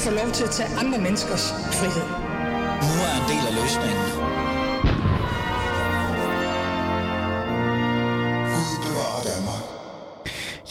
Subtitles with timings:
[0.00, 2.06] få lov til at tage andre menneskers frihed.
[2.86, 4.49] Nu er en del af løsningen.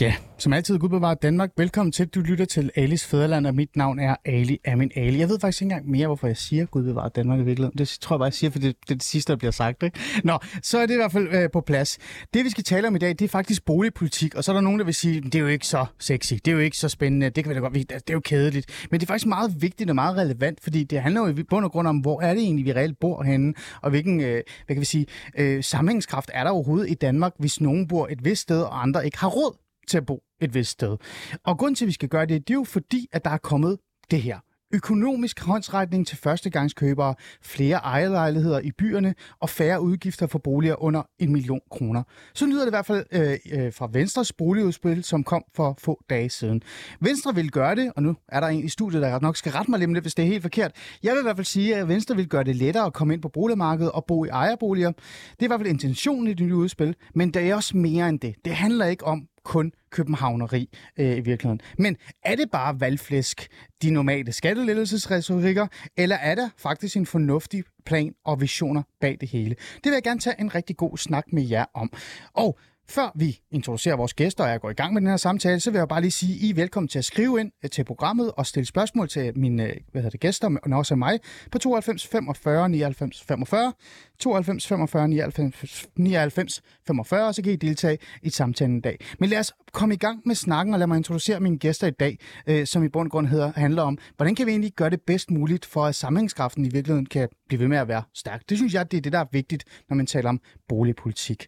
[0.01, 1.49] Ja, som altid, Gud bevarer Danmark.
[1.57, 2.07] Velkommen til.
[2.07, 5.19] Du lytter til Alis Fæderland, og mit navn er Ali Amin Ali.
[5.19, 7.77] Jeg ved faktisk ikke engang mere, hvorfor jeg siger Gud bevarer Danmark i virkeligheden.
[7.77, 9.83] Det tror jeg bare, jeg siger, for det, det er det sidste, der bliver sagt.
[9.83, 9.99] Ikke?
[10.23, 11.97] Nå, så er det i hvert fald øh, på plads.
[12.33, 14.61] Det, vi skal tale om i dag, det er faktisk boligpolitik, og så er der
[14.61, 16.89] nogen, der vil sige, det er jo ikke så sexy, det er jo ikke så
[16.89, 18.87] spændende, det kan vi da godt vide, altså, det er jo kedeligt.
[18.91, 21.65] Men det er faktisk meget vigtigt og meget relevant, fordi det handler jo i bund
[21.65, 24.75] og grund om, hvor er det egentlig, vi reelt bor henne, og hvilken, øh, hvad
[24.75, 25.05] kan vi sige,
[25.37, 29.05] øh, sammenhængskraft er der overhovedet i Danmark, hvis nogen bor et vist sted, og andre
[29.05, 30.97] ikke har råd til at bo et vist sted.
[31.43, 33.37] Og grund til, at vi skal gøre det, det er jo fordi, at der er
[33.37, 33.77] kommet
[34.11, 34.39] det her.
[34.73, 41.31] Økonomisk håndsretning til førstegangskøbere, flere ejerlejligheder i byerne og færre udgifter for boliger under en
[41.31, 42.03] million kroner.
[42.33, 46.01] Så lyder det i hvert fald øh, øh, fra Venstres boligudspil, som kom for få
[46.09, 46.61] dage siden.
[46.99, 49.71] Venstre vil gøre det, og nu er der en i studiet, der nok skal rette
[49.71, 50.71] mig lidt, hvis det er helt forkert.
[51.03, 53.21] Jeg vil i hvert fald sige, at Venstre vil gøre det lettere at komme ind
[53.21, 54.91] på boligmarkedet og bo i ejerboliger.
[54.91, 58.09] Det er i hvert fald intentionen i det nye udspil, men det er også mere
[58.09, 58.35] end det.
[58.45, 61.61] Det handler ikke om kun københavneri øh, i virkeligheden.
[61.77, 63.47] Men er det bare valgflæsk,
[63.81, 69.55] de normale skattelettelsesretorikker, eller er der faktisk en fornuftig plan og visioner bag det hele?
[69.75, 71.91] Det vil jeg gerne tage en rigtig god snak med jer om.
[72.33, 72.59] Og
[72.89, 75.71] før vi introducerer vores gæster, og jeg går i gang med den her samtale, så
[75.71, 77.83] vil jeg bare lige sige, at I er velkommen til at skrive ind øh, til
[77.83, 81.19] programmet og stille spørgsmål til mine øh, hvad hedder det, gæster, og også mig,
[81.51, 83.73] på 92 45 99 45,
[84.19, 88.99] 92 45 99, 99 45, og så kan I deltage i samtalen i dag.
[89.19, 91.91] Men lad os komme i gang med snakken, og lad mig introducere mine gæster i
[91.91, 94.89] dag, øh, som i bund og grund hedder, handler om, hvordan kan vi egentlig gøre
[94.89, 98.41] det bedst muligt, for at sammenhængskraften i virkeligheden kan blive ved med at være stærk.
[98.49, 101.47] Det synes jeg, det er det, der er vigtigt, når man taler om boligpolitik.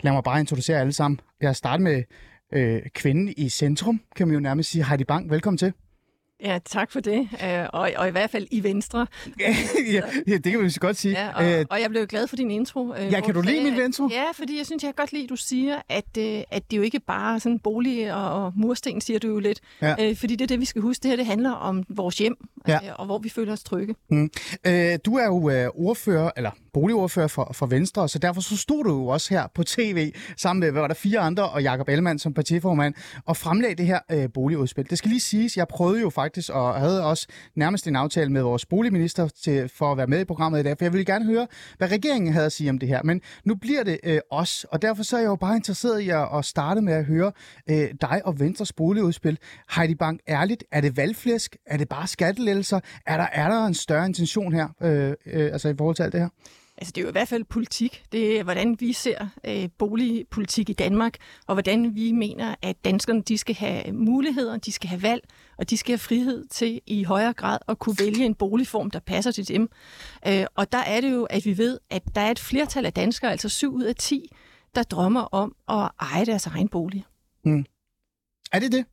[0.00, 1.20] Lad mig bare introducere alle sammen.
[1.40, 2.02] Jeg starter med
[2.52, 4.84] øh, kvinden i centrum, kan man jo nærmest sige.
[4.84, 5.72] Heidi Bang, velkommen til.
[6.44, 7.28] Ja, tak for det.
[7.44, 9.06] Øh, og, og i hvert fald i Venstre.
[9.40, 11.12] ja, ja, det kan vi godt sige.
[11.12, 12.94] Ja, og, øh, og jeg blev glad for din intro.
[12.94, 14.08] Øh, ja, kan du lide min intro?
[14.12, 16.76] Ja, fordi jeg synes, jeg kan godt lide, at du siger, at, øh, at det
[16.76, 19.60] jo ikke bare sådan bolig og, og mursten, siger du jo lidt.
[19.82, 19.94] Ja.
[20.00, 21.02] Øh, fordi det er det, vi skal huske.
[21.02, 22.36] Det her, det handler om vores hjem,
[22.68, 22.74] ja.
[22.74, 23.94] øh, og hvor vi føler os trygge.
[24.10, 24.30] Mm.
[24.66, 28.84] Øh, du er jo øh, ordfører, eller boligordfører for, for Venstre, så derfor så stod
[28.84, 31.88] du jo også her på tv sammen med, hvad var der, fire andre, og Jakob
[31.88, 32.94] Ellemann som partiformand,
[33.26, 34.90] og fremlagde det her øh, boligudspil.
[34.90, 37.26] Det skal lige siges, jeg prøvede jo faktisk, og havde også
[37.56, 40.78] nærmest en aftale med vores boligminister til, for at være med i programmet i dag,
[40.78, 41.46] for jeg ville gerne høre,
[41.78, 43.02] hvad regeringen havde at sige om det her.
[43.04, 46.08] Men nu bliver det øh, os, og derfor så er jeg jo bare interesseret i
[46.08, 47.32] at, at starte med at høre
[47.70, 49.38] øh, dig og Venstres boligudspil.
[49.76, 51.56] Heidi Bank, ærligt, er det valgflæsk?
[51.66, 52.80] Er det bare skattelettelser?
[53.06, 56.12] Er der, er der en større intention her, øh, øh, altså i forhold til alt
[56.12, 56.28] det her?
[56.80, 58.04] Altså, det er jo i hvert fald politik.
[58.12, 63.22] Det er, hvordan vi ser øh, boligpolitik i Danmark, og hvordan vi mener, at danskerne
[63.22, 65.24] de skal have muligheder, de skal have valg,
[65.58, 68.98] og de skal have frihed til i højere grad at kunne vælge en boligform, der
[68.98, 69.68] passer til dem.
[70.28, 72.92] Øh, og der er det jo, at vi ved, at der er et flertal af
[72.92, 74.30] danskere, altså 7 ud af 10,
[74.74, 77.04] der drømmer om at eje deres egen bolig.
[77.44, 77.64] Mm.
[78.52, 78.84] Er det det?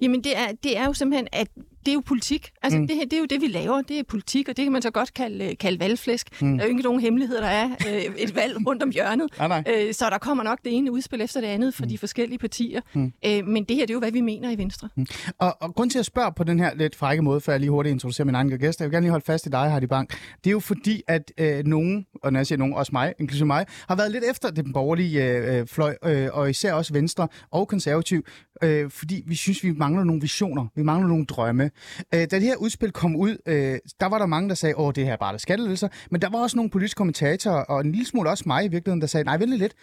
[0.00, 1.48] Jamen, det er, det er jo simpelthen, at
[1.86, 2.50] det er jo politik.
[2.62, 2.86] Altså, mm.
[2.88, 3.82] det, det er jo det, vi laver.
[3.82, 6.42] Det er politik, og det kan man så godt kalde, kalde valgflæsk.
[6.42, 6.52] Mm.
[6.52, 9.28] Der er jo ikke nogen hemmeligheder, der er øh, et valg rundt om hjørnet.
[9.38, 9.64] ah, nej.
[9.66, 11.88] Øh, så der kommer nok det ene udspil efter det andet fra mm.
[11.88, 12.80] de forskellige partier.
[12.94, 13.12] Mm.
[13.26, 14.88] Øh, men det her, det er jo, hvad vi mener i Venstre.
[14.96, 15.06] Mm.
[15.38, 17.70] Og, og grund til at spørge på den her lidt frække måde, før jeg lige
[17.70, 20.10] hurtigt introducerer min egen gæst, jeg vil gerne lige holde fast i dig, Hardy Bank.
[20.44, 23.46] Det er jo fordi, at øh, nogen, og når jeg siger nogen, også mig, inklusive
[23.46, 27.68] mig, har været lidt efter den borgerlige øh, fløj, øh, og især også Venstre og
[27.68, 28.24] konservativ,
[28.62, 31.69] øh, fordi vi synes, vi mangler nogle visioner, vi mangler nogle drømme.
[32.14, 34.92] Øh, da det her udspil kom ud, øh, der var der mange, der sagde, åh,
[34.94, 37.92] det her er bare der skattelettelser, men der var også nogle politiske kommentatorer, og en
[37.92, 39.74] lille smule også mig i virkeligheden, der sagde, nej, vent lidt,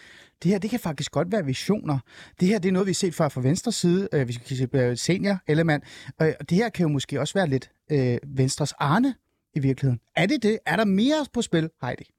[0.42, 1.98] det her, det kan faktisk godt være visioner.
[2.40, 4.56] Det her, det er noget, vi har set før fra venstre side, øh, vi skal
[4.56, 5.84] se øh, senior element,
[6.22, 9.14] øh, og det her kan jo måske også være lidt øh, Venstres Arne
[9.54, 10.00] i virkeligheden.
[10.16, 10.58] Er det det?
[10.66, 12.17] Er der mere på spil, Heidi?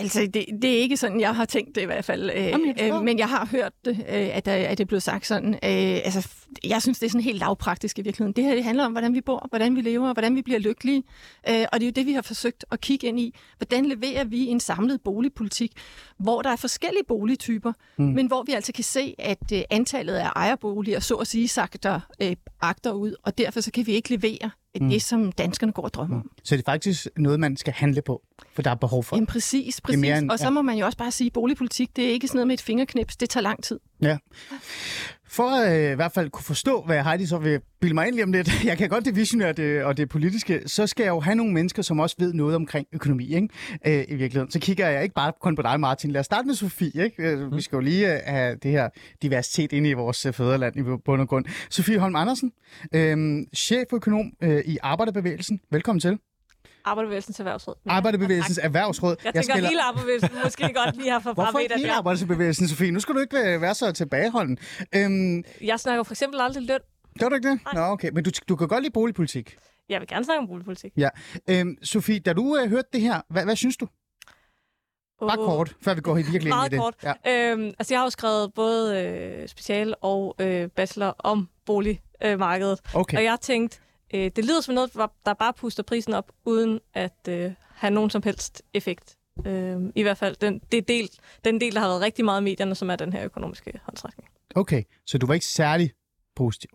[0.00, 2.30] Altså, det, det er ikke sådan, jeg har tænkt det i hvert fald.
[2.30, 5.26] Øh, Jamen, jeg øh, men jeg har hørt, øh, at, at det er blevet sagt
[5.26, 5.54] sådan.
[5.54, 5.60] Øh,
[6.04, 6.28] altså,
[6.64, 8.32] jeg synes, det er sådan helt lavpraktisk i virkeligheden.
[8.32, 11.02] Det her det handler om, hvordan vi bor, hvordan vi lever, hvordan vi bliver lykkelige.
[11.48, 13.34] Øh, og det er jo det, vi har forsøgt at kigge ind i.
[13.58, 15.72] Hvordan leverer vi en samlet boligpolitik,
[16.18, 18.04] hvor der er forskellige boligtyper, mm.
[18.04, 22.00] men hvor vi altså kan se, at øh, antallet af ejerboliger, så at sige, sagter
[22.22, 24.50] øh, agter ud, og derfor så kan vi ikke levere
[24.82, 24.88] mm.
[24.88, 26.22] det, som danskerne går og drømmer om.
[26.22, 26.30] Mm.
[26.44, 28.22] Så det er faktisk noget, man skal handle på,
[28.54, 29.16] for der er behov for.
[29.16, 30.04] Jamen præcis, præcis.
[30.04, 32.36] End, og så må man jo også bare sige, at boligpolitik, det er ikke sådan
[32.36, 33.80] noget med et fingerknips, det tager lang tid.
[34.02, 34.18] Ja.
[35.28, 38.24] For øh, i hvert fald kunne forstå, hvad Heidi så vil bilde mig ind lige
[38.24, 41.20] om lidt, jeg kan godt det visionære det, og det politiske, så skal jeg jo
[41.20, 43.48] have nogle mennesker, som også ved noget omkring økonomi, ikke?
[43.86, 44.50] Øh, i virkeligheden.
[44.50, 46.10] Så kigger jeg ikke bare kun på dig, Martin.
[46.10, 47.22] Lad os starte med Sofie, ikke?
[47.22, 48.88] Øh, vi skal jo lige øh, have det her
[49.22, 51.44] diversitet inde i vores øh, fædreland i bund og grund.
[51.70, 52.52] Sofie Holm Andersen,
[52.94, 55.60] øh, cheføkonom øh, i Arbejderbevægelsen.
[55.70, 56.18] Velkommen til.
[56.86, 57.74] Arbejderbevægelsens Erhvervsråd.
[57.86, 59.16] Arbejderbevægelsens Erhvervsråd.
[59.24, 59.68] Jeg, jeg tænker spiller...
[59.68, 62.90] hele arbejderbevægelsen måske godt lige have for Hvorfor ikke hele arbejderbevægelsen, Sofie?
[62.90, 64.58] Nu skal du ikke være så tilbageholden.
[64.94, 65.44] Øhm...
[65.60, 66.78] Jeg snakker for eksempel aldrig løn.
[67.20, 67.60] Gør du ikke det?
[67.64, 67.74] Nej.
[67.74, 68.10] Nå, okay.
[68.12, 69.56] Men du, du kan godt lide boligpolitik.
[69.88, 70.92] Jeg vil gerne snakke om boligpolitik.
[70.96, 71.08] Ja.
[71.50, 73.88] Øhm, Sofie, da du uh, hørte det her, hvad, hvad synes du?
[75.20, 76.78] Bare uh, kort, før vi går helt virkelig ind i det.
[76.78, 76.94] Kort.
[77.02, 77.52] Ja.
[77.52, 82.80] Øhm, altså, jeg har jo skrevet både øh, special og øh, bachelor om boligmarkedet.
[82.86, 83.16] Øh, okay.
[83.16, 83.82] Og jeg har tænkt,
[84.14, 84.92] Øh, det lyder som noget,
[85.26, 89.16] der bare puster prisen op, uden at øh, have nogen som helst effekt.
[89.46, 91.10] Øh, I hvert fald den, det del,
[91.44, 94.28] den del, der har været rigtig meget i medierne, som er den her økonomiske håndsrækning.
[94.54, 95.92] Okay, så du var ikke særlig
[96.36, 96.70] positiv?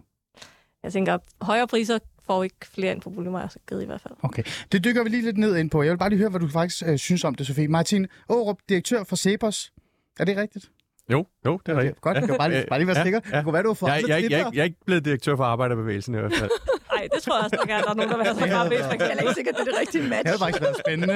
[0.83, 4.13] Jeg tænker, at højere priser får ikke flere ind på boligmarkedet i hvert fald.
[4.21, 5.83] Okay, det dykker vi lige lidt ned ind på.
[5.83, 7.67] Jeg vil bare lige høre, hvad du faktisk øh, synes om det, Sofie.
[7.67, 9.73] Martin Aarup, direktør for Cepos.
[10.19, 10.71] Er det rigtigt?
[11.11, 12.01] Jo, jo, det er okay, rigtigt.
[12.01, 12.37] Godt, ja.
[12.37, 13.19] bare, lige, bare lige være sikker.
[13.25, 13.37] Ja, ja.
[13.37, 15.43] Det kunne være, du har jeg, jeg, jeg, jeg, jeg er ikke blevet direktør for
[15.43, 16.51] Arbejderbevægelsen i hvert fald.
[17.01, 18.69] Nej, det tror jeg også nok er, der er nogen, der vil have så meget
[18.71, 18.77] ved.
[18.77, 20.23] Jeg er ikke sikkert, det er det rigtige match.
[20.23, 21.15] Det har faktisk været spændende.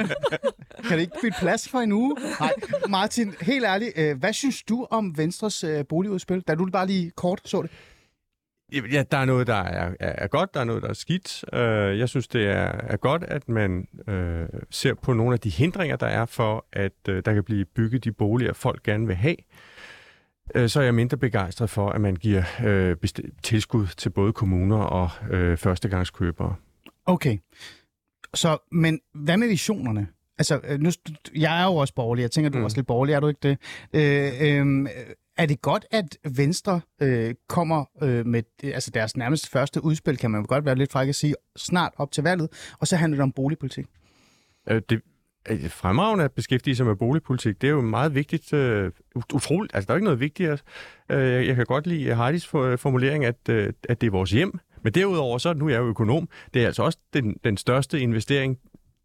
[0.87, 2.15] kan det ikke bytte plads for en uge?
[2.39, 2.53] Nej,
[2.89, 7.11] Martin, helt ærligt, øh, hvad synes du om Venstres øh, boligudspil, da du bare lige
[7.11, 7.71] kort så det?
[8.91, 11.43] Ja, der er noget, der er, er godt, der er noget, der er skidt.
[11.53, 15.49] Uh, jeg synes, det er, er godt, at man uh, ser på nogle af de
[15.49, 19.15] hindringer, der er for, at uh, der kan blive bygget de boliger, folk gerne vil
[19.15, 19.35] have.
[20.55, 22.95] Øh, så er jeg mindre begejstret for, at man giver øh,
[23.43, 26.55] tilskud til både kommuner og øh, førstegangskøbere.
[27.05, 27.37] Okay.
[28.33, 30.07] Så, men hvad med visionerne?
[30.37, 30.89] Altså, øh, nu,
[31.35, 32.21] jeg er jo også borgerlig.
[32.21, 32.65] Jeg tænker, du er mm.
[32.65, 33.57] også lidt borgerlig, er du ikke det?
[33.93, 34.87] Øh, øh,
[35.37, 40.31] er det godt, at Venstre øh, kommer øh, med altså deres nærmest første udspil, kan
[40.31, 43.23] man godt være lidt fræk at sige, snart op til valget, og så handler det
[43.23, 43.85] om boligpolitik?
[44.69, 45.01] Øh, det,
[45.69, 47.61] fremragende at beskæftige sig med boligpolitik.
[47.61, 48.53] Det er jo meget vigtigt.
[48.53, 48.91] Uh,
[49.33, 49.75] utroligt.
[49.75, 50.57] Altså, der er ikke noget vigtigere.
[51.13, 52.47] Uh, jeg kan godt lide Heidis
[52.77, 53.55] formulering, at, uh,
[53.89, 54.59] at det er vores hjem.
[54.83, 57.99] Men derudover, så nu er jeg jo økonom, det er altså også den, den største
[57.99, 58.57] investering,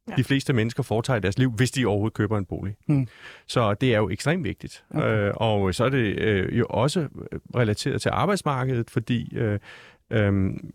[0.08, 0.14] ja.
[0.16, 2.76] de fleste mennesker foretager i deres liv, hvis de overhovedet køber en bolig.
[2.86, 3.06] Hmm.
[3.46, 4.84] Så det er jo ekstremt vigtigt.
[4.90, 5.28] Okay.
[5.28, 7.08] Uh, og så er det uh, jo også
[7.56, 9.54] relateret til arbejdsmarkedet, fordi uh,
[10.18, 10.70] um,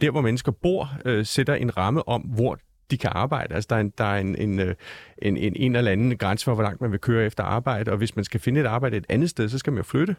[0.00, 2.58] der, hvor mennesker bor, uh, sætter en ramme om, hvor
[2.90, 3.54] de kan arbejde.
[3.54, 4.74] Altså, der er, en, der er en, en, øh,
[5.18, 7.96] en, en, en eller anden grænse for, hvor langt man vil køre efter arbejde, og
[7.96, 10.16] hvis man skal finde et arbejde et andet sted, så skal man jo flytte.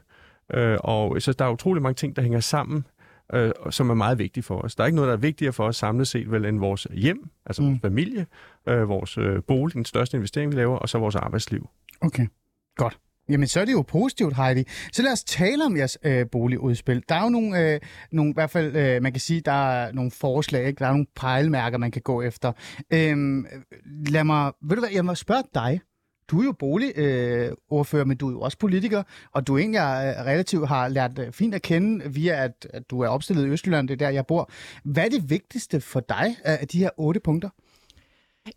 [0.54, 2.86] Øh, og så der er utrolig mange ting, der hænger sammen,
[3.34, 4.75] øh, som er meget vigtige for os.
[4.75, 7.30] Der er ikke noget, der er vigtigere for os samlet set, vel, end vores hjem,
[7.46, 7.68] altså mm.
[7.68, 8.25] vores familie,
[8.68, 11.69] øh, vores øh, bolig, den største investering, vi laver, og så vores arbejdsliv.
[12.02, 12.28] Okay,
[12.75, 12.98] godt.
[13.30, 14.64] Jamen, så er det jo positivt, Heidi.
[14.92, 17.04] Så lad os tale om jeres øh, boligudspil.
[17.10, 17.80] Der er jo nogle, øh,
[18.12, 20.80] nogle, i hvert fald, øh, man kan sige, der er nogle forslag, ikke?
[20.80, 22.52] der er nogle pejlemærker, man kan gå efter.
[22.94, 23.44] Øh,
[24.08, 25.82] lad mig, ved du hvad, jeg må spørge dig.
[26.32, 29.04] Du er jo boligordfører, øh, men du er jo også politiker,
[29.34, 33.00] og du egentlig er, relativt har lært øh, fint at kende via, at, at du
[33.02, 34.52] er opstillet i Østjylland, det er der, jeg bor.
[34.84, 37.50] Hvad er det vigtigste for dig øh, af de her otte punkter?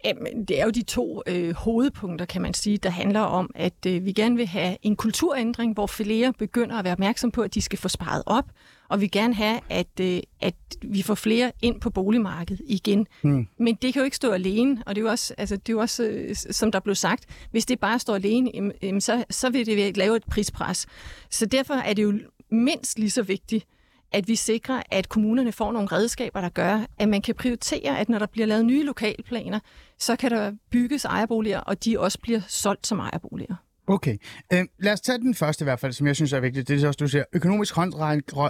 [0.05, 3.87] Jamen, det er jo de to øh, hovedpunkter, kan man sige, der handler om, at
[3.87, 7.55] øh, vi gerne vil have en kulturændring, hvor flere begynder at være opmærksom på, at
[7.55, 8.45] de skal få sparet op,
[8.89, 13.07] og vi gerne have, at, øh, at vi får flere ind på boligmarkedet igen.
[13.23, 13.47] Mm.
[13.59, 15.73] Men det kan jo ikke stå alene, og det er jo også, altså, det er
[15.73, 19.51] jo også øh, som der blev sagt, hvis det bare står alene, øh, så, så
[19.51, 20.87] vil det lave et prispres.
[21.31, 22.13] Så derfor er det jo
[22.51, 23.67] mindst lige så vigtigt,
[24.13, 28.09] at vi sikrer, at kommunerne får nogle redskaber, der gør, at man kan prioritere, at
[28.09, 29.61] når der bliver lavet nye lokalplaner,
[29.99, 33.55] så kan der bygges ejerboliger, og de også bliver solgt som ejerboliger.
[33.87, 34.19] Okay.
[34.53, 36.69] Øh, lad os tage den første i hvert fald, som jeg synes er vigtigt.
[36.69, 37.75] Det er også, du siger, økonomisk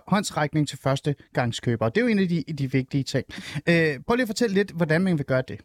[0.06, 1.88] håndsrækning til første gangskøber.
[1.88, 3.26] Det er jo en af de, de vigtige ting.
[3.68, 5.60] Øh, prøv lige at fortælle lidt, hvordan man vil gøre det.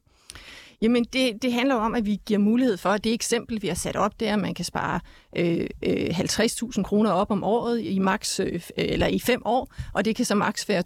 [0.82, 3.76] Jamen, det, det handler om, at vi giver mulighed for, at det eksempel, vi har
[3.76, 5.00] sat op, det er, at man kan spare
[5.36, 10.06] øh, øh, 50.000 kroner op om året i max, øh, eller i fem år, og
[10.06, 10.84] det kan så maks være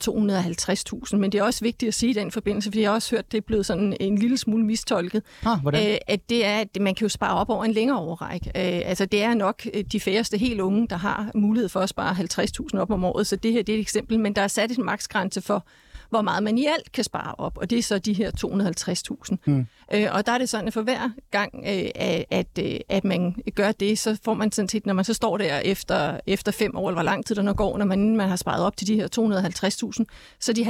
[1.12, 1.16] 250.000.
[1.16, 3.26] Men det er også vigtigt at sige i den forbindelse, fordi jeg har også hørt,
[3.26, 5.92] at det er blevet sådan en lille smule mistolket, ah, hvordan?
[5.92, 8.42] Øh, at det er, at man kan jo spare op over en længere overræk.
[8.48, 11.90] Øh, altså, det er nok øh, de færreste helt unge, der har mulighed for at
[11.90, 12.16] spare
[12.74, 14.78] 50.000 op om året, så det her det er et eksempel, men der er sat
[14.78, 15.66] en maksgrænse for,
[16.10, 18.32] hvor meget man i alt kan spare op, og det er så de her
[19.32, 19.36] 250.000.
[19.46, 19.66] Mm.
[19.94, 23.36] Øh, og der er det sådan, at for hver gang, øh, at, øh, at man
[23.56, 26.78] gør det, så får man sådan set, når man så står der efter, efter fem
[26.78, 28.88] år, eller hvor lang tid der nu går, når man, man har sparet op til
[28.88, 29.08] de her
[30.00, 30.06] 250.000,
[30.40, 30.62] så de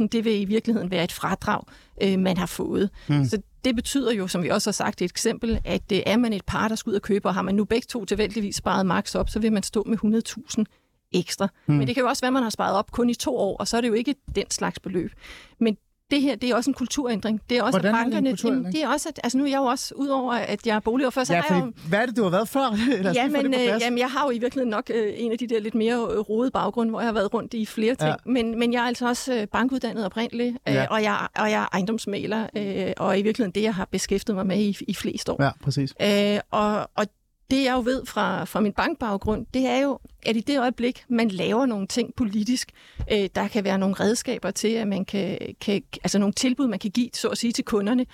[0.00, 1.62] 50.000, det vil i virkeligheden være et fradrag,
[2.02, 2.90] øh, man har fået.
[3.08, 3.24] Mm.
[3.24, 6.02] Så det betyder jo, som vi også har sagt i et eksempel, at det øh,
[6.06, 8.04] er man et par, der skal ud og købe, og har man nu begge to
[8.04, 10.22] tilfældigvis sparet max op, så vil man stå med
[10.58, 10.64] 100.000
[11.12, 11.48] ekstra.
[11.66, 11.74] Mm.
[11.74, 13.56] Men det kan jo også være, at man har sparet op kun i to år,
[13.56, 15.12] og så er det jo ikke den slags beløb.
[15.60, 15.76] Men
[16.10, 17.40] det her, det er også en kulturændring.
[17.50, 19.44] Det er også, Hvordan at bankerne, er det, en det er også, at, altså nu
[19.44, 21.72] er jeg jo også, udover at jeg er boligordfører, så ja, har jeg jo...
[21.88, 22.76] Hvad er det, du har været før?
[23.14, 25.60] ja, men, øh, jamen, jeg har jo i virkeligheden nok øh, en af de der
[25.60, 28.10] lidt mere øh, rodede baggrunde, hvor jeg har været rundt i flere ting.
[28.10, 28.14] Ja.
[28.26, 30.86] Men, men jeg er altså også øh, bankuddannet oprindeligt, øh, ja.
[30.90, 34.46] og, jeg, og jeg er ejendomsmaler, øh, og i virkeligheden det, jeg har beskæftiget mig
[34.46, 35.42] med i, i flest år.
[35.42, 35.94] Ja, præcis.
[36.02, 37.06] Øh, og, og
[37.50, 41.04] det jeg jo ved fra, fra min bankbaggrund, det er jo, at i det øjeblik,
[41.08, 42.70] man laver nogle ting politisk,
[43.12, 46.78] øh, der kan være nogle redskaber til, at man kan, kan, altså nogle tilbud, man
[46.78, 48.06] kan give, så at sige, til kunderne,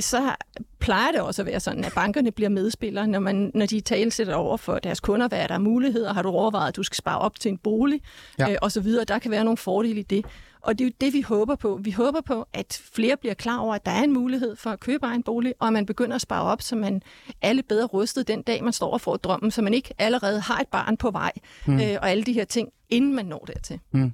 [0.00, 0.34] så
[0.78, 4.34] plejer det også at være sådan, at bankerne bliver medspillere, når, man, når de talsætter
[4.34, 7.18] over for deres kunder, hvad er der muligheder, har du overvejet, at du skal spare
[7.18, 8.00] op til en bolig,
[8.38, 8.50] ja.
[8.50, 9.04] øh, og så videre.
[9.04, 10.24] Der kan være nogle fordele i det.
[10.64, 11.80] Og det er jo det, vi håber på.
[11.82, 14.80] Vi håber på, at flere bliver klar over, at der er en mulighed for at
[14.80, 17.02] købe egen bolig, og at man begynder at spare op, så man
[17.42, 20.60] alle bedre rustet den dag, man står og får drømmen, så man ikke allerede har
[20.60, 21.32] et barn på vej,
[21.66, 21.80] mm.
[21.80, 23.80] øh, og alle de her ting, inden man når dertil.
[23.92, 24.12] Mm.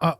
[0.00, 0.18] Og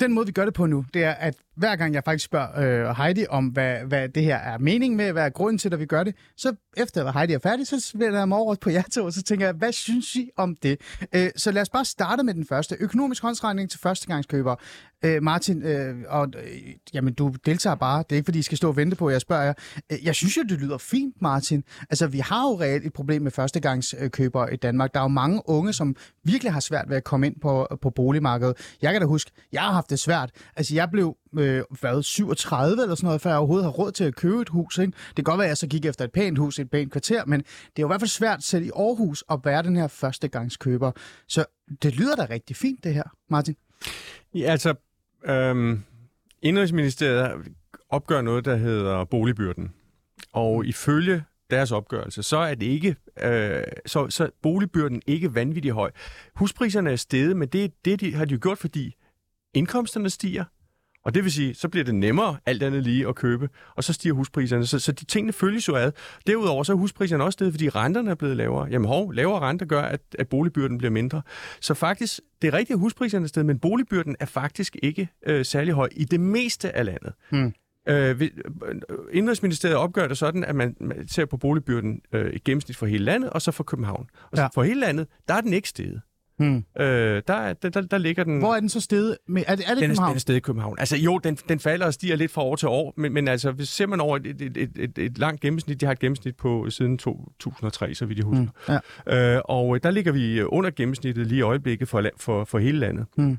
[0.00, 2.88] den måde, vi gør det på nu, det er, at hver gang jeg faktisk spørger
[2.88, 5.80] øh, Heidi om, hvad, hvad det her er mening med, hvad er grunden til, at
[5.80, 8.70] vi gør det, så efter at Heidi er færdig, så vender jeg mig over på
[8.70, 10.80] jer to, og så tænker jeg, hvad synes I om det?
[11.14, 12.76] Øh, så lad os bare starte med den første.
[12.80, 14.56] Økonomisk håndsregning til førstegangskøbere.
[15.04, 17.98] Øh, Martin, øh, og, øh, jamen, du deltager bare.
[17.98, 19.54] Det er ikke, fordi I skal stå og vente på, at jeg spørger jer.
[19.92, 21.64] Øh, jeg synes jo, det lyder fint, Martin.
[21.90, 24.94] Altså, vi har jo reelt et problem med førstegangskøbere i Danmark.
[24.94, 27.90] Der er jo mange unge, som virkelig har svært ved at komme ind på, på
[27.90, 28.76] boligmarkedet.
[28.82, 30.30] Jeg kan da huske, jeg har haft det svært.
[30.56, 34.04] Altså, jeg blev øh, hvad, 37 eller sådan noget, før jeg overhovedet har råd til
[34.04, 34.78] at købe et hus.
[34.78, 34.92] Ikke?
[35.08, 37.24] Det kan godt være, at jeg så gik efter et pænt hus, et pænt kvarter,
[37.26, 37.46] men det
[37.76, 40.92] er jo i hvert fald svært selv i Aarhus at være den her førstegangskøber.
[41.28, 41.44] Så
[41.82, 43.56] det lyder da rigtig fint, det her, Martin.
[44.34, 44.74] Ja, altså,
[45.24, 45.82] øhm,
[46.42, 47.54] Indrigsministeriet
[47.88, 49.72] opgør noget, der hedder boligbyrden.
[50.32, 50.68] Og mm.
[50.68, 55.90] ifølge deres opgørelse, så er det ikke, øh, så, så boligbyrden ikke vanvittigt høj.
[56.34, 58.94] Huspriserne er steget, men det, det de, har de jo gjort, fordi
[59.54, 60.44] indkomsterne stiger,
[61.04, 63.92] og det vil sige, så bliver det nemmere alt andet lige at købe, og så
[63.92, 64.66] stiger huspriserne.
[64.66, 65.92] Så, så de tingene følges jo ad.
[66.26, 68.68] Derudover så er huspriserne også steget, fordi renterne er blevet lavere.
[68.70, 71.22] Jamen hov, lavere renter gør, at, at boligbyrden bliver mindre.
[71.60, 75.44] Så faktisk, det er rigtigt, at huspriserne er steget, men boligbyrden er faktisk ikke øh,
[75.44, 77.12] særlig høj i det meste af landet.
[77.30, 77.54] Hmm.
[77.88, 78.30] Øh,
[79.12, 80.76] Indrigsministeriet opgør det sådan, at man
[81.08, 84.06] ser på boligbyrden øh, i gennemsnit for hele landet, og så for København.
[84.30, 84.48] Og så ja.
[84.54, 86.00] for hele landet, der er den ikke steget.
[86.38, 86.64] Hmm.
[86.80, 88.38] Øh, der, der, der ligger den...
[88.38, 89.18] Hvor er den så stedet?
[89.28, 90.08] Er det, er det den København?
[90.08, 90.76] Den er stedet i København.
[90.78, 93.50] Altså jo, den, den falder og stiger lidt fra år til år, men, men altså,
[93.50, 96.36] hvis ser man over et, et, et, et, et langt gennemsnit, de har et gennemsnit
[96.36, 98.46] på siden 2003, så vidt jeg husker.
[98.66, 98.78] Hmm.
[99.08, 99.36] Ja.
[99.36, 103.06] Øh, og der ligger vi under gennemsnittet lige i øjeblikket for, for, for hele landet.
[103.16, 103.38] Hmm.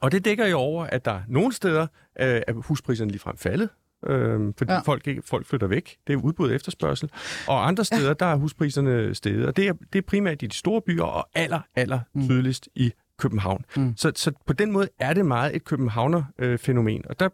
[0.00, 1.82] Og det dækker jo over, at der nogle steder
[2.20, 3.68] øh, er huspriserne ligefrem faldet,
[4.06, 4.78] øh, fordi ja.
[4.78, 5.96] folk, ikke, folk flytter væk.
[6.06, 7.10] Det er udbud og efterspørgsel.
[7.48, 8.12] Og andre steder, ja.
[8.12, 9.46] der er huspriserne steget.
[9.46, 12.26] Og det er, det er primært i de store byer, og aller, aller mm.
[12.26, 13.64] tydeligst i København.
[13.76, 13.96] Mm.
[13.96, 17.04] Så, så på den måde er det meget et københavner-fænomen.
[17.08, 17.28] og der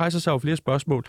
[0.00, 1.04] rejser sig jo flere spørgsmål.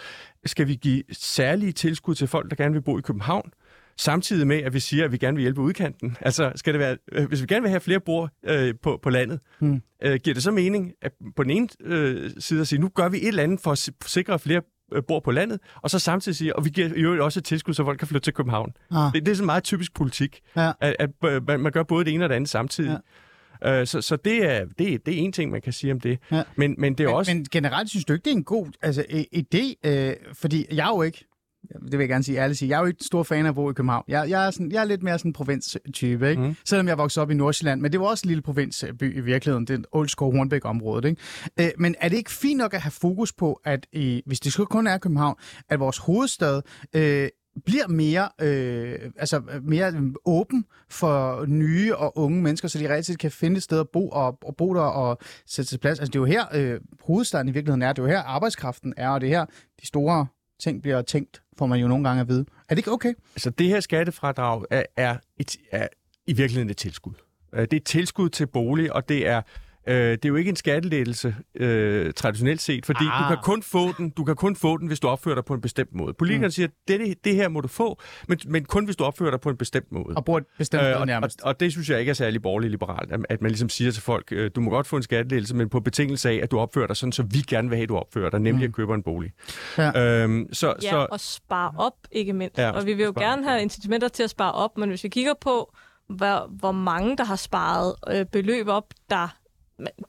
[0.46, 3.52] Skal vi give særlige tilskud til folk, der gerne vil bo i København?
[3.98, 6.18] Samtidig med, at vi siger, at vi gerne vil hjælpe udkanten.
[6.22, 9.10] Altså, skal det være, øh, hvis vi gerne vil have flere bor øh, på, på
[9.10, 9.82] landet, hmm.
[10.04, 13.10] øh, giver det så mening, at på den ene øh, side at sige, nu gør
[13.10, 14.62] vi et eller andet for at sikre, flere
[14.94, 17.74] øh, bor på landet, og så samtidig sige, og vi giver jo også et tilskud,
[17.74, 18.74] så folk kan flytte til København.
[18.92, 19.14] Ah.
[19.14, 20.72] Det, det er sådan meget typisk politik, ja.
[20.82, 21.10] at, at,
[21.50, 22.90] at man gør både det ene og det andet samtidig.
[22.90, 23.86] Ja.
[23.86, 26.20] Så, så det er, det, det er en ting, man kan sige om det.
[26.32, 26.44] Ja.
[26.56, 27.34] Men, men det er men, også...
[27.34, 30.96] Men generelt synes du ikke, det er en god altså, idé, øh, fordi jeg er
[30.96, 31.26] jo ikke
[31.72, 33.56] det vil jeg gerne sige ærligt sige, jeg er jo ikke stor fan af at
[33.56, 34.04] bo i København.
[34.08, 36.42] Jeg, jeg, er, sådan, jeg er lidt mere sådan en provinstype, ikke?
[36.42, 36.56] Mm.
[36.66, 39.68] Selvom jeg voksede op i Nordsjælland, men det var også en lille provinsby i virkeligheden,
[39.68, 41.22] det er Ålskov hornbæk området ikke?
[41.60, 44.68] Øh, men er det ikke fint nok at have fokus på, at i, hvis det
[44.70, 45.36] kun er København,
[45.70, 46.62] at vores hovedstad
[46.94, 47.30] øh,
[47.66, 53.32] bliver mere, øh, altså mere åben for nye og unge mennesker, så de reelt kan
[53.32, 56.00] finde et sted at bo og, og bo der og sætte sig plads.
[56.00, 58.94] Altså det er jo her, øh, hovedstaden i virkeligheden er, det er jo her arbejdskraften
[58.98, 59.46] er, og det er her
[59.82, 60.28] de store
[60.60, 62.46] ting bliver tænkt, får man jo nogle gange at vide.
[62.70, 63.14] Er det ikke okay?
[63.36, 65.88] Altså det her skattefradrag er, er, et, er
[66.28, 67.14] i virkeligheden et tilskud.
[67.54, 69.42] Øh, det er et tilskud til bolig, og det er
[69.88, 73.24] Øh, det er jo ikke en skattelettelse øh, traditionelt set, fordi ah.
[73.24, 75.54] du kan kun få den, du kan kun få den, hvis du opfører dig på
[75.54, 76.14] en bestemt måde.
[76.14, 76.52] Politikerne mm.
[76.52, 79.50] siger, det, det her må du få, men, men kun hvis du opfører dig på
[79.50, 80.16] en bestemt måde.
[80.16, 81.42] Og bruger et bestemt øh, nærmest.
[81.42, 83.92] Og, og det synes jeg ikke er særlig borgerlig liberalt, at, at man ligesom siger
[83.92, 86.60] til folk, øh, du må godt få en skattelettelse, men på betingelse af, at du
[86.60, 88.72] opfører dig sådan, så vi gerne vil have, at du opfører dig, nemlig mm.
[88.72, 89.32] at købe en bolig.
[89.78, 92.58] Ja, øhm, så, ja så, og spare op, ikke mindst.
[92.58, 95.10] Ja, og vi vil jo gerne have incitamenter til at spare op, men hvis vi
[95.10, 95.74] kigger på,
[96.10, 99.37] hvor, hvor mange, der har sparet øh, beløb op, der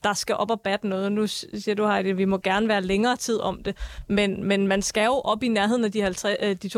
[0.05, 1.13] der skal op og batte noget.
[1.13, 3.77] Nu siger du, Heidi, at vi må gerne være længere tid om det,
[4.09, 6.69] men, men man skal jo op i nærheden af de, 50, øh, de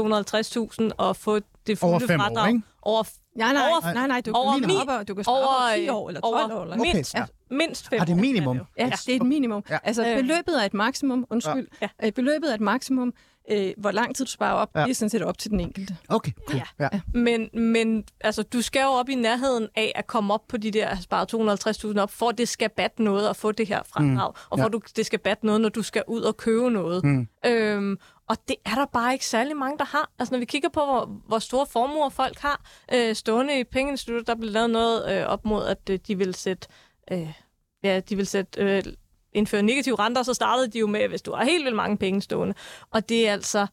[0.88, 2.62] 250.000 og få det fulde over fem fradrag år, ikke?
[2.82, 3.04] over
[3.36, 4.88] Nej, nej, over, nej, nej, du over kan minimum.
[4.88, 6.62] Op, du kan over, over 10 år eller 12 over, år.
[6.62, 6.80] Eller?
[6.80, 7.24] Okay, mindst, ja.
[7.50, 8.04] mindst 5 år.
[8.04, 8.60] det er minimum?
[8.78, 9.64] Ja, det er et minimum.
[9.70, 9.78] Ja.
[9.84, 11.68] Altså, beløbet er et maksimum, undskyld.
[11.82, 11.88] Ja.
[12.04, 13.12] Øh, beløbet er et maksimum.
[13.50, 14.82] Øh, hvor lang tid du sparer op, ja.
[14.82, 15.96] det er sådan set op til den enkelte.
[16.08, 16.62] Okay, cool.
[16.80, 16.88] Ja.
[16.92, 17.00] Ja.
[17.14, 20.70] Men, men altså, du skal jo op i nærheden af at komme op på de
[20.70, 21.26] der spare
[21.94, 24.46] 250.000 op, for det skal batte noget at få det her fradrag, mm.
[24.50, 24.68] og for ja.
[24.68, 27.04] du, det skal batte noget, når du skal ud og købe noget.
[27.04, 27.28] Mm.
[27.46, 30.10] Øhm, og det er der bare ikke særlig mange, der har.
[30.18, 32.64] Altså når vi kigger på, hvor, hvor store formuer folk har
[32.94, 36.34] øh, stående i pengeinstitutter, der blev lavet noget øh, op mod, at øh, de vil
[36.34, 36.68] sætte...
[37.12, 37.32] Øh,
[37.84, 38.82] ja, de vil sætte øh,
[39.32, 42.22] indføre negative renter, så startede de jo med, hvis du har helt vildt mange penge
[42.22, 42.54] stående.
[42.90, 43.66] Og det er altså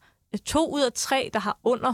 [0.44, 1.92] to ud af tre, der har under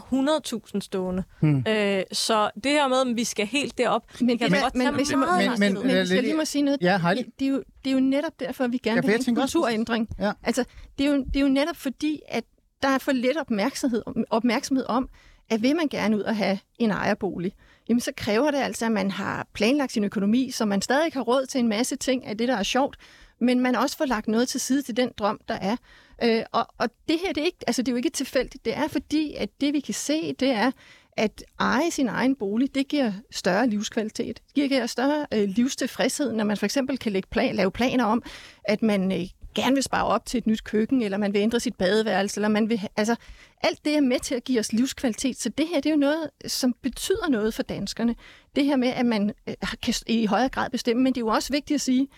[0.75, 1.25] 100.000 stående.
[1.41, 1.65] Hmm.
[1.69, 4.87] Øh, så det her med, at vi skal helt derop, men, kan men, godt men,
[4.87, 7.63] men, men, men, men, hvis jeg lige må sige noget, ja, det, det, er jo,
[7.85, 10.09] det er jo netop derfor, at vi gerne ja, vil have en kulturændring.
[10.19, 10.33] Ja.
[10.43, 10.65] Altså,
[10.99, 12.45] det, er jo, det er jo netop fordi, at
[12.83, 15.09] der er for lidt opmærksomhed, opmærksomhed om,
[15.51, 17.53] at vil man gerne ud og have en ejerbolig,
[17.89, 21.21] jamen så kræver det altså, at man har planlagt sin økonomi, så man stadig har
[21.21, 22.97] råd til en masse ting af det, der er sjovt,
[23.41, 25.77] men man også får lagt noget til side til den drøm, der er.
[26.23, 28.65] Øh, og, og det her, det er, ikke, altså, det er jo ikke tilfældigt.
[28.65, 30.71] Det er fordi, at det vi kan se, det er,
[31.17, 34.41] at eje sin egen bolig, det giver større livskvalitet.
[34.57, 38.23] Det giver større øh, livstilfredshed, når man for eksempel kan lægge plan, lave planer om,
[38.65, 41.61] at man øh, gerne vil spare op til et nyt køkken, eller man vil ændre
[41.61, 42.81] sit badeværelse, eller man vil...
[42.97, 43.17] Altså,
[43.63, 46.01] alt det er med til at give os livskvalitet, så det her det er jo
[46.01, 48.15] noget, som betyder noget for danskerne.
[48.57, 51.29] Det her med, at man øh, kan i højere grad bestemme, men det er jo
[51.29, 52.09] også vigtigt at sige,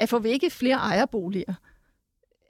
[0.00, 1.54] at får vi ikke flere ejerboliger,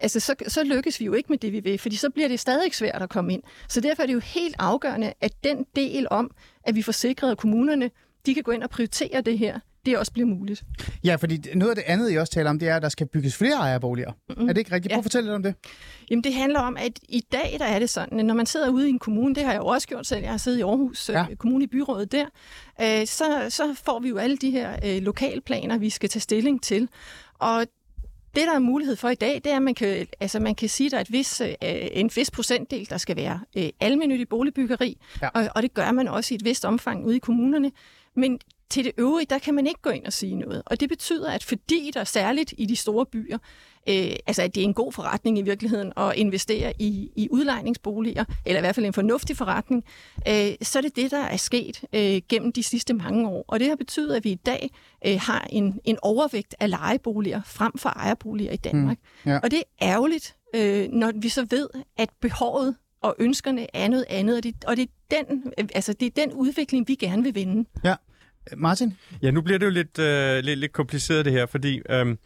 [0.01, 2.41] altså så, så lykkes vi jo ikke med det, vi vil, fordi så bliver det
[2.41, 3.43] stadig svært at komme ind.
[3.69, 6.31] Så derfor er det jo helt afgørende, at den del om,
[6.65, 7.91] at vi får sikret, at kommunerne
[8.27, 10.65] de kan gå ind og prioritere det her, det også bliver muligt.
[11.05, 13.07] Ja, fordi noget af det andet, I også taler om, det er, at der skal
[13.07, 14.13] bygges flere ejerboliger.
[14.29, 14.49] Mm-hmm.
[14.49, 14.93] Er det ikke rigtigt?
[14.93, 15.55] Prøv at fortælle lidt om det.
[16.11, 18.69] Jamen, det handler om, at i dag der er det sådan, at når man sidder
[18.69, 20.63] ude i en kommune, det har jeg jo også gjort selv, jeg har siddet i
[20.63, 21.27] Aarhus ja.
[21.31, 22.27] Øh, Kommune i byrådet der,
[22.81, 26.63] øh, så, så får vi jo alle de her øh, lokalplaner, vi skal tage stilling
[26.63, 26.89] til.
[27.39, 27.67] Og
[28.35, 30.69] det, der er mulighed for i dag, det er, at man kan, altså man kan
[30.69, 31.55] sige, at der er et vis, øh,
[31.93, 35.29] en vis procentdel, der skal være øh, almindeligt boligbyggeri, ja.
[35.29, 37.73] og, og det gør man også i et vist omfang ude i kommunerne.
[38.17, 38.39] Men
[38.71, 40.63] til det øvrige, der kan man ikke gå ind og sige noget.
[40.67, 43.39] Og det betyder, at fordi der særligt i de store byer,
[43.89, 48.25] øh, altså at det er en god forretning i virkeligheden at investere i, i udlejningsboliger,
[48.47, 49.85] eller i hvert fald en fornuftig forretning,
[50.29, 53.45] øh, så er det det, der er sket øh, gennem de sidste mange år.
[53.49, 54.71] Og det har betydet, at vi i dag
[55.07, 58.99] øh, har en, en overvægt af lejeboliger frem for ejerboliger i Danmark.
[59.25, 59.39] Mm, ja.
[59.39, 64.05] Og det er ærgerligt, øh, når vi så ved, at behovet og ønskerne er noget
[64.09, 67.35] andet, og det, og det, er, den, altså det er den udvikling, vi gerne vil
[67.35, 67.69] vinde.
[67.85, 67.95] Ja.
[68.57, 68.95] Martin?
[69.23, 71.81] Ja, nu bliver det jo lidt, øh, lidt, lidt kompliceret det her, fordi...
[71.91, 72.17] Øh,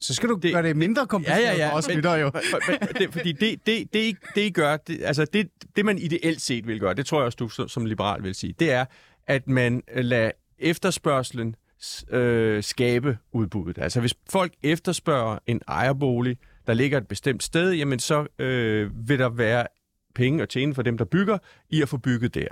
[0.00, 2.30] så skal du det, gøre det mindre kompliceret ja, ja, ja, for os lytter jo.
[2.98, 6.40] det, fordi det, det, det, I, det, I gør, det, altså det, det man ideelt
[6.40, 8.84] set vil gøre, det tror jeg også, du som, som liberal vil sige, det er,
[9.26, 11.56] at man lader efterspørgselen
[12.10, 13.82] øh, skabe udbuddet.
[13.82, 19.18] Altså hvis folk efterspørger en ejerbolig, der ligger et bestemt sted, jamen så øh, vil
[19.18, 19.66] der være
[20.14, 21.38] penge at tjene for dem, der bygger,
[21.70, 22.48] i at få bygget der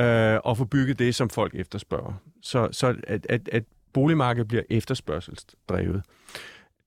[0.00, 2.12] øh, og få bygget det, som folk efterspørger.
[2.42, 6.02] Så, så at, at, at boligmarkedet bliver efterspørgselsdrevet.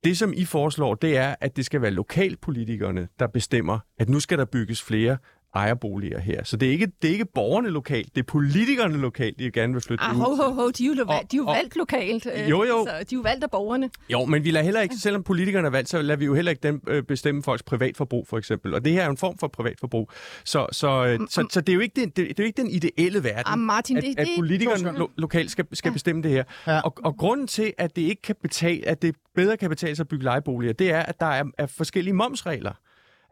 [0.03, 4.19] Det, som I foreslår, det er, at det skal være lokalpolitikerne, der bestemmer, at nu
[4.19, 5.17] skal der bygges flere
[5.55, 6.43] ejerboliger her.
[6.43, 9.73] Så det er ikke, det er ikke borgerne lokalt, det er politikerne lokalt, de gerne
[9.73, 10.21] vil flytte ah, ud.
[10.21, 12.27] Ho, ho, ho, de er jo, lo- og, de er jo valgt og, lokalt.
[12.35, 12.85] Øh, jo, jo.
[12.87, 13.89] Så de er jo valgt af borgerne.
[14.09, 16.49] Jo, men vi lader heller ikke, selvom politikerne er valgt, så lader vi jo heller
[16.51, 18.73] ikke dem øh, bestemme folks privatforbrug, for eksempel.
[18.73, 20.11] Og det her er en form for privatforbrug.
[20.45, 21.49] Så, så, øh, mm, så, mm.
[21.49, 23.59] så det, er jo ikke den, det, det er jo ikke den ideelle verden, ah,
[23.59, 25.93] Martin, at, det, at politikerne lo- lokalt skal, skal ja.
[25.93, 26.43] bestemme det her.
[26.67, 26.79] Ja.
[26.79, 30.03] Og, og grunden til, at det ikke kan betale, at det bedre kan betale sig
[30.03, 32.71] at bygge lejeboliger, det er, at der er, er forskellige momsregler.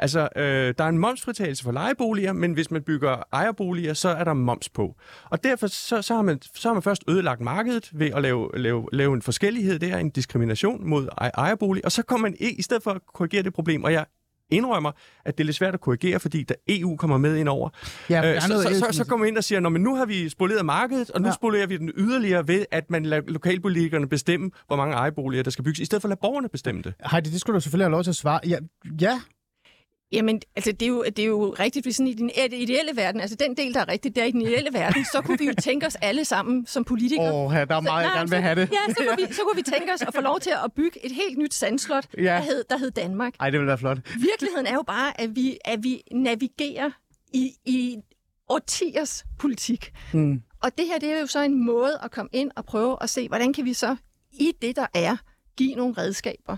[0.03, 4.23] Altså, øh, der er en momsfritagelse for lejeboliger, men hvis man bygger ejerboliger, så er
[4.23, 4.95] der moms på.
[5.29, 8.49] Og derfor så, så, har, man, så har man først ødelagt markedet ved at lave,
[8.53, 12.83] lave, lave en forskellighed der, en diskrimination mod ejerbolig, og så kommer man i stedet
[12.83, 14.05] for at korrigere det problem, og jeg
[14.49, 14.91] indrømmer,
[15.25, 17.69] at det er lidt svært at korrigere, fordi da EU kommer med ind over,
[18.09, 20.29] ja, øh, så, så, så, så kommer man ind og siger, men nu har vi
[20.29, 21.33] spoleret markedet, og nu ja.
[21.33, 25.63] spolerer vi den yderligere ved, at man lader lokalpolitikerne bestemme, hvor mange ejerboliger der skal
[25.63, 26.93] bygges, i stedet for at lade borgerne bestemme det.
[27.11, 28.39] Heidi, det skulle du selvfølgelig have lov til at svare.
[28.47, 28.57] Ja,
[29.01, 29.21] ja
[30.13, 33.21] Jamen, altså, det er jo, det er jo rigtigt, hvis sådan i den ideelle verden,
[33.21, 35.45] altså den del, der er rigtigt, der er i den ideelle verden, så kunne vi
[35.45, 37.33] jo tænke os alle sammen som politikere.
[37.33, 38.69] Åh, oh, ja, der er meget, jeg gerne vil have det.
[38.71, 41.05] Ja, så kunne, vi, så kunne vi tænke os at få lov til at bygge
[41.05, 42.23] et helt nyt sandslot, ja.
[42.23, 43.33] der, hed, der hed Danmark.
[43.39, 43.97] Ej, det ville være flot.
[44.19, 46.89] Virkeligheden er jo bare, at vi, at vi navigerer
[47.33, 47.97] i, i
[48.49, 49.91] årtiers politik.
[50.13, 50.41] Mm.
[50.63, 53.09] Og det her, det er jo så en måde at komme ind og prøve at
[53.09, 53.95] se, hvordan kan vi så
[54.31, 55.17] i det, der er,
[55.57, 56.57] give nogle redskaber.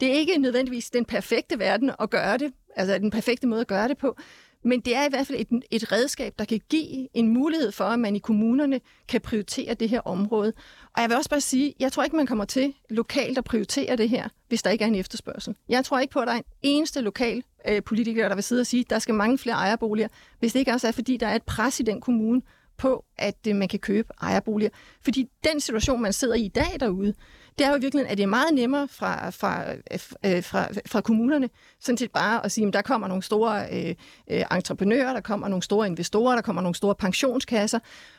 [0.00, 3.66] Det er ikke nødvendigvis den perfekte verden at gøre det, altså den perfekte måde at
[3.66, 4.16] gøre det på.
[4.64, 7.84] Men det er i hvert fald et, et redskab, der kan give en mulighed for,
[7.84, 10.52] at man i kommunerne kan prioritere det her område.
[10.94, 13.96] Og jeg vil også bare sige, jeg tror ikke, man kommer til lokalt at prioritere
[13.96, 15.54] det her, hvis der ikke er en efterspørgsel.
[15.68, 18.60] Jeg tror ikke på, at der er en eneste lokal øh, politiker, der vil sidde
[18.60, 20.08] og sige, at der skal mange flere ejerboliger,
[20.38, 22.42] hvis det ikke også er, fordi der er et pres i den kommune
[22.76, 24.70] på, at øh, man kan købe ejerboliger.
[25.04, 27.14] Fordi den situation, man sidder i i dag derude,
[27.58, 31.00] det er jo i virkeligheden, at det er meget nemmere fra, fra, øh, fra, fra
[31.00, 33.94] kommunerne, sådan set bare at sige, at der kommer nogle store øh,
[34.30, 37.78] øh, entreprenører, der kommer nogle store investorer, der kommer nogle store pensionskasser,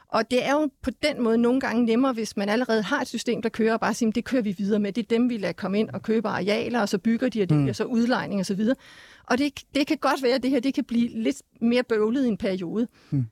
[0.09, 3.07] og det er jo på den måde nogle gange nemmere, hvis man allerede har et
[3.07, 4.93] system, der kører, og bare sige, det kører vi videre med.
[4.93, 7.49] Det er dem, vi lader komme ind og købe arealer, og så bygger de, og
[7.49, 7.63] det mm.
[7.63, 8.61] bliver så udlejning osv.
[8.61, 8.75] Og,
[9.23, 12.25] og det, det kan godt være, at det her det kan blive lidt mere bøvlet
[12.25, 12.87] i en periode.
[13.09, 13.25] Mm.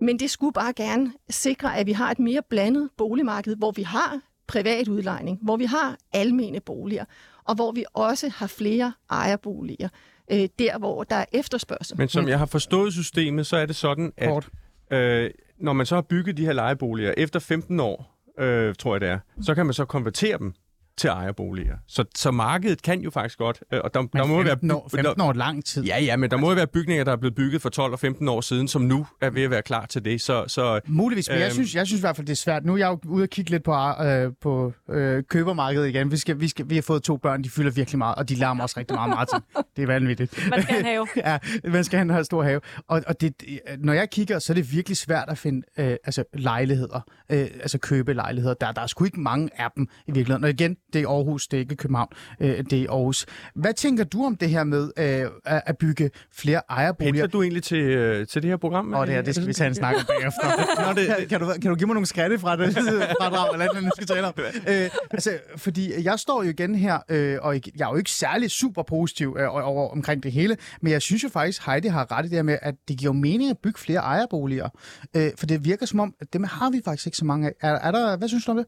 [0.00, 3.82] Men det skulle bare gerne sikre, at vi har et mere blandet boligmarked, hvor vi
[3.82, 4.20] har
[4.52, 7.04] privat udlejning, hvor vi har almene boliger,
[7.44, 9.88] og hvor vi også har flere ejerboliger,
[10.32, 11.98] øh, der hvor der er efterspørgsel.
[11.98, 14.48] Men som jeg har forstået systemet, så er det sådan, at
[14.90, 19.00] øh, når man så har bygget de her lejeboliger efter 15 år, øh, tror jeg
[19.00, 20.54] det er, så kan man så konvertere dem
[20.96, 21.76] til ejerboliger.
[21.88, 23.60] Så, så markedet kan jo faktisk godt...
[23.72, 25.84] Øh, og der, der må 15, være, år, 15 år lang tid.
[25.84, 27.98] Ja, ja, men der må jo være bygninger, der er blevet bygget for 12 og
[27.98, 30.20] 15 år siden, som nu er ved at være klar til det.
[30.20, 32.36] Så, så, Muligvis, men øh, jeg, øhm, synes, jeg synes i hvert fald, det er
[32.36, 32.64] svært.
[32.64, 36.10] Nu er jeg jo ude og kigge lidt på, øh, på øh, købermarkedet igen.
[36.10, 38.34] Vi, skal, vi, skal, vi har fået to børn, de fylder virkelig meget, og de
[38.34, 39.38] larmer også rigtig meget, Martin.
[39.76, 40.50] Det er vanvittigt.
[40.50, 41.06] Man skal have have.
[41.64, 42.60] ja, man skal have en stor have.
[42.88, 43.34] Og, og det,
[43.78, 47.00] når jeg kigger, så er det virkelig svært at finde øh, altså lejligheder,
[47.30, 48.54] øh, altså købe lejligheder.
[48.54, 50.44] Der, der er sgu ikke mange af dem i virkeligheden.
[50.44, 52.08] Og igen, det er Aarhus, det ikke København,
[52.40, 53.26] øh, det er Aarhus.
[53.54, 57.12] Hvad tænker du om det her med øh, at bygge flere ejerboliger?
[57.12, 58.94] Henter du egentlig til, øh, til det her program?
[58.94, 60.46] Åh, det her, det skal vi tage en snak om bagefter.
[60.88, 62.74] Nå, det, kan, kan, du, kan du give mig nogle skatte fra det
[63.20, 64.34] fradrag, eller hvad skal tale om?
[64.68, 68.50] Øh, altså, fordi jeg står jo igen her, øh, og jeg er jo ikke særlig
[68.50, 72.26] super positiv øh, over, omkring det hele, men jeg synes jo faktisk, Heidi har ret
[72.26, 74.68] i det her med, at det giver mening at bygge flere ejerboliger.
[75.16, 77.52] Øh, for det virker som om, at dem har vi faktisk ikke så mange af.
[77.60, 78.66] Er, er der, hvad synes du om det?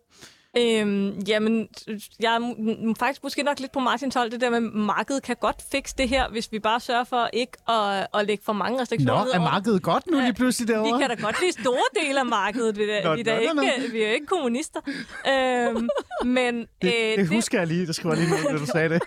[0.57, 1.69] Øhm, jamen,
[2.21, 5.57] jeg er faktisk måske nok lidt på Martins hold, det der med, markedet kan godt
[5.73, 9.25] fikse det her, hvis vi bare sørger for ikke at, at lægge for mange restriktioner
[9.25, 10.99] Nå, er markedet godt nu lige pludselig derovre?
[10.99, 12.79] Vi kan da godt lide store dele af markedet.
[12.79, 14.81] Vi, Nå, vi, er, ikke, vi er ikke kommunister.
[15.29, 15.89] øhm,
[16.25, 18.89] men, det, øh, det husker det, jeg lige, det skriver lige ned, når du sagde
[18.89, 19.03] det.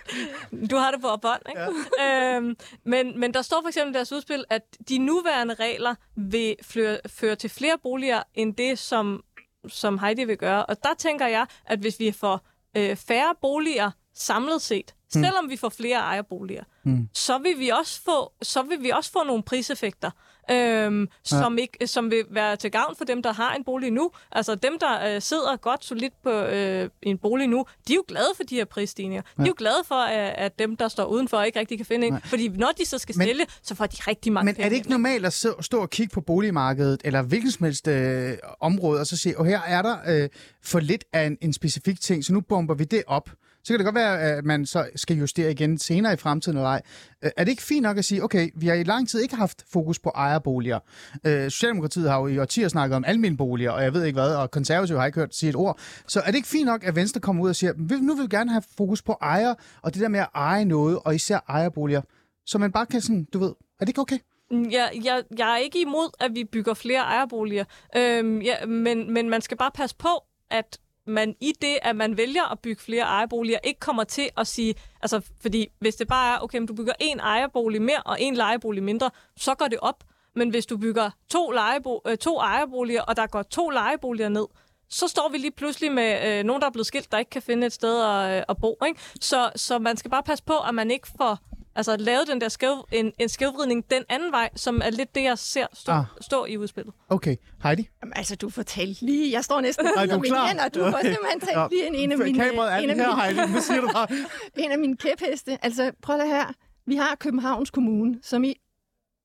[0.70, 1.60] Du har det på bånd, ikke?
[2.00, 2.36] Ja.
[2.36, 6.56] øhm, men, men der står for eksempel i deres udspil, at de nuværende regler vil
[6.62, 9.22] føre, føre til flere boliger, end det, som
[9.68, 10.66] som Heidi vil gøre.
[10.66, 15.22] Og der tænker jeg, at hvis vi får øh, færre boliger samlet set, mm.
[15.22, 17.08] selvom vi får flere ejerboliger, mm.
[17.14, 20.10] så, vil vi også få, så vil vi også få nogle priseffekter
[20.50, 21.06] øhm, ja.
[21.24, 24.10] som, ikke, som vil være til gavn for dem, der har en bolig nu.
[24.32, 28.04] Altså dem, der øh, sidder godt solidt på øh, en bolig nu, de er jo
[28.08, 29.22] glade for de her prisstigninger.
[29.38, 29.42] Ja.
[29.42, 32.06] De er jo glade for, at, at dem, der står udenfor, ikke rigtig kan finde
[32.06, 32.20] en.
[32.24, 34.64] Fordi når de så skal men, sælge, så får de rigtig mange Men penge.
[34.64, 38.36] er det ikke normalt at stå og kigge på boligmarkedet, eller hvilken som helst øh,
[38.60, 40.28] område, og så sige, og her er der øh,
[40.62, 43.30] for lidt af en, en specifik ting, så nu bomber vi det op.
[43.68, 46.68] Så kan det godt være, at man så skal justere igen senere i fremtiden eller
[46.68, 46.82] ej.
[47.24, 49.36] Øh, er det ikke fint nok at sige, okay, vi har i lang tid ikke
[49.36, 50.78] haft fokus på ejerboliger.
[51.26, 54.50] Øh, Socialdemokratiet har jo i årtier snakket om almindelige og jeg ved ikke hvad, og
[54.50, 55.78] konservative har ikke hørt sige et ord.
[56.06, 58.36] Så er det ikke fint nok, at Venstre kommer ud og siger, nu vil vi
[58.36, 62.02] gerne have fokus på ejer, og det der med at eje noget, og især ejerboliger,
[62.46, 64.18] så man bare kan sådan, du ved, er det ikke okay?
[64.50, 67.64] Mm, jeg, jeg, jeg er ikke imod, at vi bygger flere ejerboliger,
[67.96, 70.08] øhm, ja, men, men man skal bare passe på,
[70.50, 70.78] at
[71.08, 74.74] man i det, at man vælger at bygge flere ejerboliger, ikke kommer til at sige,
[75.02, 78.34] altså fordi hvis det bare er, okay, men du bygger en ejerbolig mere og en
[78.34, 80.04] lejebolig mindre, så går det op.
[80.34, 84.46] Men hvis du bygger to, lejebo- øh, to ejerboliger, og der går to lejeboliger ned,
[84.88, 87.42] så står vi lige pludselig med øh, nogen, der er blevet skilt, der ikke kan
[87.42, 88.78] finde et sted at, øh, at bo.
[88.86, 89.00] Ikke?
[89.20, 91.38] Så, så man skal bare passe på, at man ikke får
[91.78, 95.14] Altså at lave den der skæv, en, en skævvridning den anden vej, som er lidt
[95.14, 96.04] det, jeg ser stå, ah.
[96.20, 96.94] stå i udspillet.
[97.08, 97.36] Okay.
[97.62, 97.88] Heidi?
[98.02, 99.32] Jamen, altså, du fortalte lige...
[99.32, 100.68] Jeg står næsten med mine hænder.
[100.68, 102.38] Du får simpelthen talt lige en, en af mine...
[102.38, 103.50] Kameraet er en af her, Heidi.
[103.52, 104.08] Hvad siger du bare?
[104.64, 105.58] en af mine kæpheste.
[105.62, 106.52] Altså, prøv at her.
[106.86, 108.54] Vi har Københavns Kommune, som i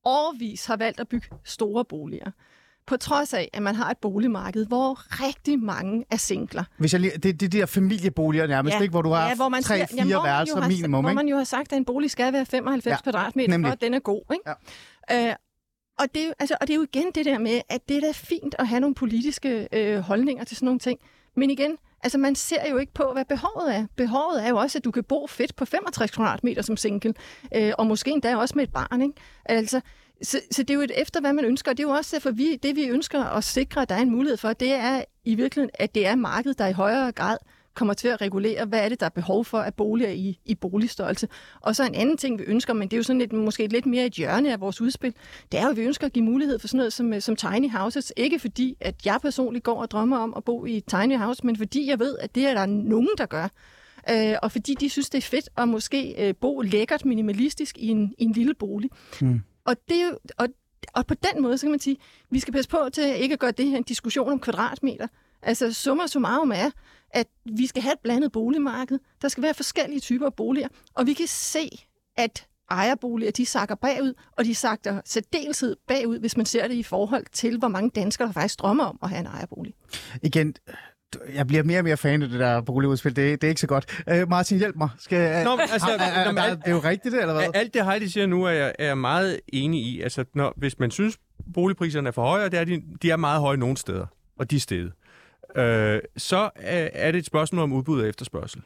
[0.04, 2.30] årvis har valgt at bygge store boliger
[2.86, 6.64] på trods af, at man har et boligmarked, hvor rigtig mange er singler.
[6.78, 8.80] Hvis jeg lige, det, det er de der familieboliger nærmest, ja.
[8.80, 8.90] ikke?
[8.90, 11.04] hvor du har ja, hvor man tre, fire ja, værelser minimum.
[11.04, 13.68] Hvor man jo har sagt, at en bolig skal være 95 ja, kvadratmeter, nemlig.
[13.68, 14.22] for at den er god.
[14.32, 14.50] Ikke?
[15.10, 15.28] Ja.
[15.30, 15.34] Øh,
[15.98, 18.12] og, det, altså, og det er jo igen det der med, at det er da
[18.12, 20.98] fint at have nogle politiske øh, holdninger til sådan nogle ting.
[21.36, 23.86] Men igen, altså man ser jo ikke på, hvad behovet er.
[23.96, 27.14] Behovet er jo også, at du kan bo fedt på 65 kvadratmeter som single,
[27.54, 29.02] øh, og måske endda også med et barn.
[29.02, 29.14] Ikke?
[29.44, 29.80] Altså,
[30.22, 32.16] så, så det er jo et efter, hvad man ønsker, og det er jo også
[32.16, 35.04] derfor, vi, det vi ønsker at sikre, at der er en mulighed for, det er
[35.24, 37.36] i virkeligheden, at det er markedet, der i højere grad
[37.74, 40.54] kommer til at regulere, hvad er det, der er behov for af boliger i, i
[40.54, 41.28] boligstørrelse.
[41.60, 43.86] Og så en anden ting, vi ønsker, men det er jo sådan lidt, måske lidt
[43.86, 45.14] mere et hjørne af vores udspil,
[45.52, 47.70] det er jo, at vi ønsker at give mulighed for sådan noget som, som tiny
[47.70, 48.12] houses.
[48.16, 51.46] Ikke fordi, at jeg personligt går og drømmer om at bo i et tiny house,
[51.46, 53.48] men fordi jeg ved, at det er der nogen, der gør.
[54.10, 57.88] Øh, og fordi de synes, det er fedt at måske øh, bo lækkert minimalistisk i
[57.88, 58.90] en, i en lille bolig.
[59.20, 59.40] Mm.
[59.64, 60.48] Og, det og,
[60.94, 61.96] og på den måde, så kan man sige,
[62.30, 65.06] vi skal passe på til ikke at gøre det her en diskussion om kvadratmeter.
[65.42, 66.70] Altså summa summarum er,
[67.10, 68.98] at vi skal have et blandet boligmarked.
[69.22, 70.68] Der skal være forskellige typer af boliger.
[70.94, 71.68] Og vi kan se,
[72.16, 76.82] at ejerboliger, de sakker bagud, og de sakker særdeleshed bagud, hvis man ser det i
[76.82, 79.74] forhold til, hvor mange danskere, der faktisk drømmer om at have en ejerbolig.
[80.22, 80.54] Igen,
[81.34, 83.16] jeg bliver mere og mere fan af det der boligudspil.
[83.16, 84.02] Det, det er ikke så godt.
[84.12, 84.88] Uh, Martin, hjælp mig.
[84.98, 87.50] Skal, Nå, altså, er, er, er, er, det er jo rigtigt, det, eller hvad?
[87.54, 90.00] Alt det, Heidi siger nu, er jeg, er jeg meget enig i.
[90.00, 91.18] Altså, når, hvis man synes,
[91.54, 94.06] boligpriserne er for høje, og det er de, de er meget høje nogle steder,
[94.38, 94.90] og de steder,
[95.56, 98.62] øh, så er, er det et spørgsmål om udbud og efterspørgsel.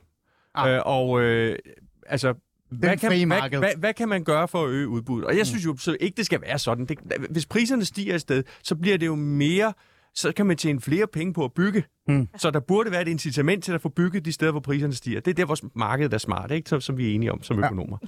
[0.55, 0.75] Ah.
[0.75, 1.59] Øh, og øh,
[2.07, 2.35] altså,
[2.71, 5.27] hvad kan, hvad, hvad, hvad kan man gøre for at øge udbuddet?
[5.27, 5.45] Og jeg mm.
[5.45, 6.87] synes jo så ikke, det skal være sådan.
[6.87, 6.99] Det,
[7.31, 9.73] hvis priserne stiger et sted, så bliver det jo mere
[10.19, 11.85] så kan man tjene flere penge på at bygge.
[12.09, 12.29] Mm.
[12.37, 15.21] Så der burde være et incitament til at få bygget de steder, hvor priserne stiger.
[15.21, 16.69] Det er der, hvor markedet er smart, ikke?
[16.69, 17.99] Som, som vi er enige om som økonomer.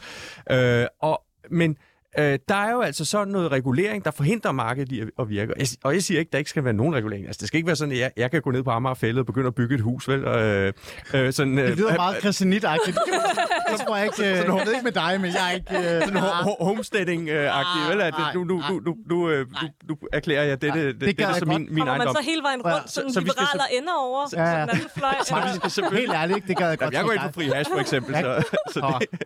[0.51, 0.83] Ja.
[0.83, 1.77] Øh, og, men
[2.19, 5.53] Øh, der er jo altså sådan noget regulering, der forhindrer markedet i at virke.
[5.59, 7.27] Jeg, og jeg siger ikke, at der ikke skal være nogen regulering.
[7.27, 9.27] Altså, det skal ikke være sådan, at jeg, jeg kan gå ned på Amagerfældet og
[9.27, 10.25] begynde at bygge et hus, vel?
[10.25, 10.73] Øh,
[11.15, 12.99] øh, sådan, øh, det lyder øh, meget christianit-agtigt.
[13.71, 15.95] jeg tror ikke, øh, sådan, jeg ved ikke med dig, men jeg er ikke...
[15.97, 18.01] Øh, sådan ho- homesteading-agtigt, vel?
[18.01, 21.37] At nu, nu, nu, nu, nu, øh, nu, nu erklærer jeg dette, det, det, det
[21.37, 21.87] som min, min ejendom.
[21.87, 24.67] Kommer man så hele vejen rundt, sådan så, liberale skal, ender over, ja, ja.
[24.67, 25.99] sådan anden fløj?
[26.01, 26.49] Helt ærligt, ikke?
[26.49, 26.95] det gad jeg godt.
[26.95, 28.13] Jeg går ind på fri hash, for eksempel.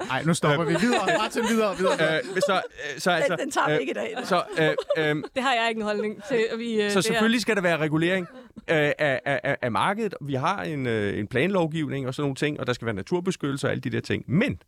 [0.09, 0.75] Nej, nu stopper vi.
[0.81, 2.21] Videre, Martin, videre, videre.
[2.47, 2.61] Så,
[2.99, 4.17] så altså, tager vi øh, ikke i dag.
[4.25, 6.39] Så, øh, øh, det har jeg ikke en holdning til.
[6.59, 10.15] Vi, øh, så selvfølgelig skal der være regulering øh, af, af, af markedet.
[10.21, 13.67] Vi har en, øh, en planlovgivning og sådan nogle ting, og der skal være naturbeskyttelse
[13.67, 14.25] og alle de der ting.
[14.27, 14.59] Men øh,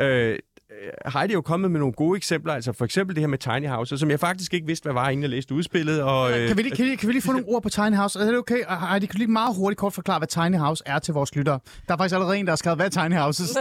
[0.00, 0.38] Øh,
[1.12, 3.68] Heidi er jo kommet med nogle gode eksempler, altså for eksempel det her med tiny
[3.68, 6.02] houses, som jeg faktisk ikke vidste, hvad var, inden jeg læste udspillet.
[6.02, 7.96] Og, øh, kan, vi lige, kan, vi, kan vi lige få nogle ord på tiny
[7.96, 8.18] house?
[8.18, 8.64] Er det okay?
[8.90, 11.60] Heidi, kan du lige meget hurtigt kort forklare, hvad tiny house er til vores lyttere?
[11.88, 13.50] Der er faktisk allerede en, der har skrevet, hvad er tiny houses?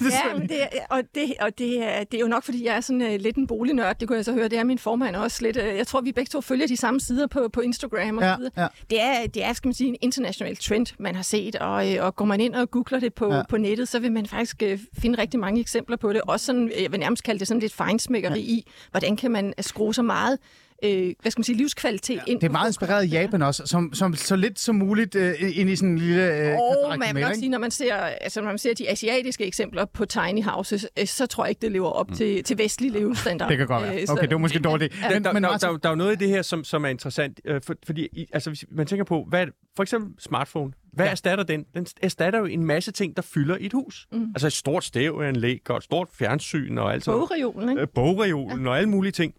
[0.00, 0.58] ja, men det,
[0.90, 3.36] og, det, og det, er, det er jo nok, fordi jeg er sådan uh, lidt
[3.36, 4.48] en bolignørd, det kunne jeg så høre.
[4.48, 5.56] Det er min formand også lidt.
[5.56, 8.32] Uh, jeg tror, vi begge to følger de samme sider på, på Instagram og ja,
[8.32, 8.52] så videre.
[8.56, 8.66] Ja.
[8.90, 12.16] Det, er, det er, skal man sige, en international trend, man har set, og, og
[12.16, 13.42] går man ind og googler det på, ja.
[13.48, 16.20] på nettet, så vil man faktisk uh, finde rigtig mange eksempler på det.
[16.20, 18.46] Også sådan, jeg vil nærmest kalde det sådan lidt fejnsmækkeri ja.
[18.46, 20.38] i, hvordan kan man skrue så meget
[20.84, 22.20] øh, hvad skal man sige, livskvalitet ja.
[22.26, 22.40] ind.
[22.40, 25.70] Det er meget inspireret af Japan også, som, som så lidt som muligt øh, ind
[25.70, 26.34] i sådan en lille...
[26.34, 29.46] Øh, oh, man vil nok sige, når man, ser, altså, når man ser de asiatiske
[29.46, 32.16] eksempler på tiny houses, øh, så tror jeg ikke, det lever op mm.
[32.16, 33.48] til, til vestlig levestandard.
[33.48, 34.02] det kan godt være.
[34.02, 35.02] Øh, okay, det var måske dårligt.
[35.02, 35.10] Ja.
[35.10, 36.84] Men, der, men, der, der, der, der er jo noget i det her, som, som
[36.84, 41.06] er interessant, øh, for, fordi altså, hvis man tænker på, hvad, for eksempel smartphone, hvad
[41.06, 41.10] ja.
[41.10, 41.64] erstatter den?
[41.74, 44.06] Den erstatter jo en masse ting, der fylder et hus.
[44.12, 44.28] Mm.
[44.34, 47.82] Altså et stort stævanlæg og et stort fjernsyn og alt sådan Bogreolen, ikke?
[47.82, 48.68] Øh, bogreolen ja.
[48.68, 49.34] og alle mulige ting.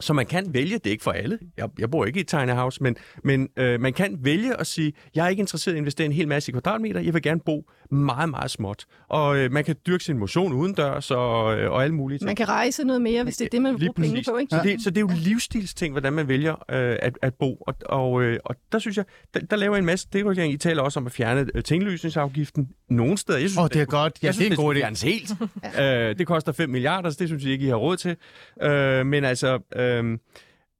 [0.00, 2.28] Så man kan vælge, det er ikke for alle, jeg, jeg bor ikke i et
[2.28, 5.76] tiny house, men, men øh, man kan vælge at sige, jeg er ikke interesseret i
[5.76, 8.84] at investere en hel masse i kvadratmeter, jeg vil gerne bo meget, meget småt.
[9.08, 12.26] Og øh, man kan dyrke sin motion udendørs og, øh, og alle mulige ting.
[12.26, 14.36] Man kan rejse noget mere, hvis det er det, man vil bruge penge på.
[14.36, 14.50] Ikke?
[14.50, 17.54] Så, det, så det er jo livsstilsting, hvordan man vælger øh, at, at bo.
[17.54, 20.52] Og, og, øh, og der synes jeg, der, der laver en masse deregulering.
[20.52, 23.38] I taler også om at fjerne øh, tinglysningsafgiften nogle steder.
[23.38, 24.18] Jeg synes, oh, det er det, godt.
[24.22, 25.06] Ja, jeg synes, det er en god idé.
[25.06, 25.32] helt.
[26.10, 28.16] øh, det koster 5 milliarder, så det synes jeg ikke, I har råd til.
[28.62, 29.58] Øh, men altså...
[29.76, 30.18] Øh,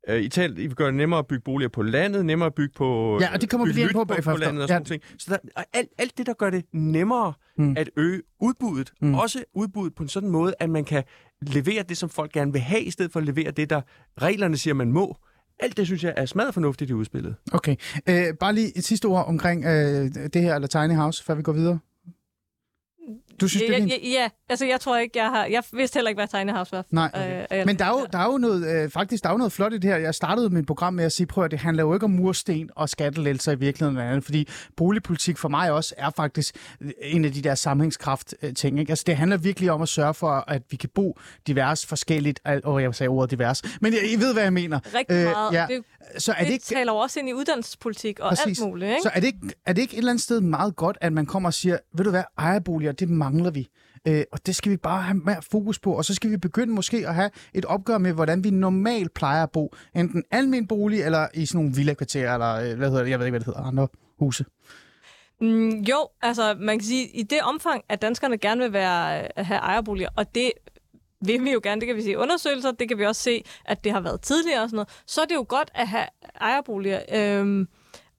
[0.08, 2.54] Øh, I, tal, I vil gøre det nemmere at bygge boliger på landet, nemmere at
[2.54, 4.32] bygge på Ja, og det kommer vi lige på bagefter.
[4.32, 4.86] På landet og sådan ja.
[4.86, 5.02] ting.
[5.18, 7.74] Så der, alt, alt det, der gør det nemmere mm.
[7.76, 9.14] at øge udbuddet, mm.
[9.14, 11.02] også udbuddet på en sådan måde, at man kan
[11.42, 13.80] levere det, som folk gerne vil have, i stedet for at levere det, der
[14.22, 15.16] reglerne siger, man må.
[15.60, 17.34] Alt det, synes jeg, er smadret fornuftigt i udspillet.
[17.52, 17.76] Okay.
[18.08, 19.70] Øh, bare lige et sidste ord omkring øh,
[20.32, 21.78] det her, eller Tiny House, før vi går videre.
[23.40, 25.44] Du synes, ja, det er ja, ja, altså jeg tror ikke, jeg har...
[25.44, 26.84] Jeg vidste heller ikke, hvad House var.
[26.90, 27.60] Nej, okay.
[27.60, 29.52] øh, Men der er, jo, der er jo noget, øh, faktisk, der er jo noget
[29.52, 29.96] flot i det her.
[29.96, 32.70] Jeg startede mit program med at sige, prøv at det handler jo ikke om mursten
[32.76, 36.56] og skattelælser i virkeligheden, andet, fordi boligpolitik for mig også er faktisk
[37.02, 38.80] en af de der sammenhængskraft ting.
[38.80, 38.90] Ikke?
[38.90, 42.40] Altså det handler virkelig om at sørge for, at vi kan bo divers forskelligt.
[42.64, 44.80] Og jeg sagde ordet divers, men I, I ved, hvad jeg mener.
[44.94, 45.52] Rigtig øh, meget.
[45.52, 45.66] Ja.
[45.68, 45.84] Det,
[46.18, 48.60] så er det, det ikke, taler jo også ind i uddannelsespolitik og præcis.
[48.60, 48.90] alt muligt.
[48.90, 49.02] Ikke?
[49.02, 51.26] Så er det, ikke, er det ikke et eller andet sted meget godt, at man
[51.26, 53.68] kommer og siger, ved du hvad, ejerboliger, det mangler vi.
[54.08, 55.92] Øh, og det skal vi bare have mere fokus på.
[55.92, 59.42] Og så skal vi begynde måske at have et opgør med, hvordan vi normalt plejer
[59.42, 59.74] at bo.
[59.96, 63.26] Enten almen bolig, eller i sådan nogle villakvarterer, eller øh, hvad hedder det, jeg ved
[63.26, 63.88] ikke, hvad det hedder, andre
[64.18, 64.44] huse.
[65.40, 69.46] Mm, jo, altså man kan sige, i det omfang, at danskerne gerne vil være, øh,
[69.46, 70.50] have ejerboliger, og det
[71.20, 73.44] vil vi jo gerne, det kan vi se i undersøgelser, det kan vi også se,
[73.64, 76.06] at det har været tidligere og sådan noget, så er det jo godt at have
[76.40, 77.00] ejerboliger.
[77.14, 77.68] Øhm,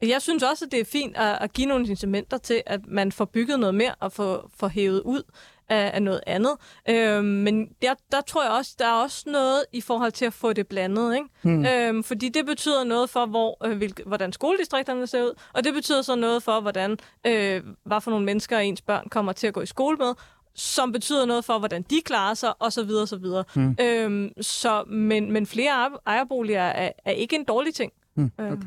[0.01, 3.11] jeg synes også, at det er fint at, at give nogle incitamenter til, at man
[3.11, 5.23] får bygget noget mere og får, får hævet ud
[5.69, 6.51] af, af noget andet.
[6.89, 10.33] Øhm, men der, der tror jeg også, der er også noget i forhold til at
[10.33, 11.15] få det blandet.
[11.15, 11.27] Ikke?
[11.41, 11.65] Hmm.
[11.65, 15.73] Øhm, fordi det betyder noget for, hvor, øh, hvilke, hvordan skoledistrikterne ser ud, og det
[15.73, 19.53] betyder så noget for, hvordan øh, hvad for nogle mennesker ens børn kommer til at
[19.53, 20.13] gå i skole med,
[20.55, 23.43] som betyder noget for, hvordan de klarer sig, og så videre, så videre.
[23.55, 23.77] Hmm.
[23.81, 27.91] Øhm, så, men, men flere ejerboliger er, er ikke en dårlig ting.
[28.15, 28.31] Hmm.
[28.37, 28.51] Okay.
[28.51, 28.61] Øhm.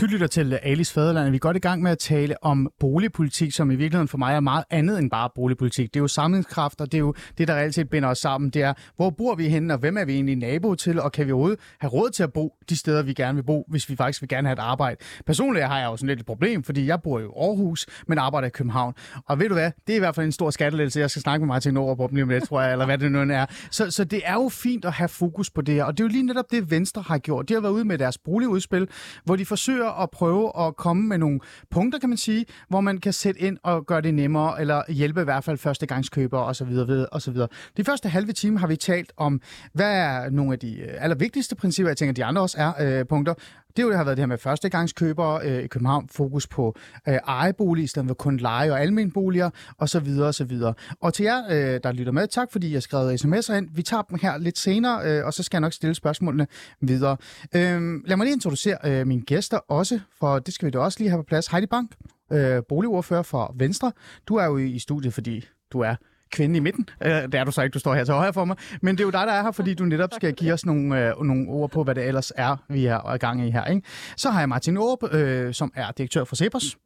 [0.00, 1.30] Du lytter til Alice Faderland.
[1.30, 4.34] Vi er godt i gang med at tale om boligpolitik, som i virkeligheden for mig
[4.34, 5.94] er meget andet end bare boligpolitik.
[5.94, 8.50] Det er jo samlingskraft, og det er jo det, der reelt set binder os sammen.
[8.50, 11.26] Det er, hvor bor vi henne, og hvem er vi egentlig nabo til, og kan
[11.26, 13.96] vi overhovedet have råd til at bo de steder, vi gerne vil bo, hvis vi
[13.96, 14.96] faktisk vil gerne have et arbejde.
[15.26, 18.46] Personligt har jeg jo sådan lidt et problem, fordi jeg bor i Aarhus, men arbejder
[18.46, 18.94] i København.
[19.28, 21.00] Og ved du hvad, det er i hvert fald en stor skattelettelse.
[21.00, 23.46] Jeg skal snakke med Martin Nordrup om lidt, tror jeg, eller hvad det nu er.
[23.70, 26.08] Så, så det er jo fint at have fokus på det her, og det er
[26.08, 27.48] jo lige netop det, Venstre har gjort.
[27.48, 28.88] De har været ude med deres boligudspil,
[29.24, 32.98] hvor de forsøger at prøve at komme med nogle punkter, kan man sige, hvor man
[32.98, 36.78] kan sætte ind og gøre det nemmere, eller hjælpe i hvert fald førstegangskøbere osv.
[37.12, 37.36] osv.
[37.76, 39.40] De første halve time har vi talt om,
[39.72, 43.06] hvad er nogle af de øh, allervigtigste principper, jeg tænker, de andre også er øh,
[43.06, 43.34] punkter,
[43.76, 46.76] det jo det har været det her med førstegangskøbere øh, i København, fokus på
[47.08, 50.20] øh, ejebolig i stedet for kun leje- og almenboliger osv.
[50.20, 50.60] osv.
[51.00, 53.68] Og til jer, øh, der lytter med, tak fordi jeg skrev sms'er ind.
[53.74, 56.46] Vi tager dem her lidt senere, øh, og så skal jeg nok stille spørgsmålene
[56.80, 57.16] videre.
[57.54, 57.60] Øh,
[58.06, 61.10] lad mig lige introducere øh, mine gæster også, for det skal vi da også lige
[61.10, 61.46] have på plads.
[61.46, 61.94] Heidi Bank,
[62.32, 63.92] øh, boligordfører for Venstre.
[64.28, 65.94] Du er jo i studiet, fordi du er
[66.34, 66.88] kvinde i midten.
[67.02, 68.56] Øh, det er du så ikke, du står her til højre for mig.
[68.82, 71.08] Men det er jo dig, der er her, fordi du netop skal give os nogle,
[71.08, 73.64] øh, nogle ord på, hvad det ellers er, vi er i gang i her.
[73.64, 73.82] Ikke?
[74.16, 76.76] Så har jeg Martin Aarup, øh, som er direktør for Cepos.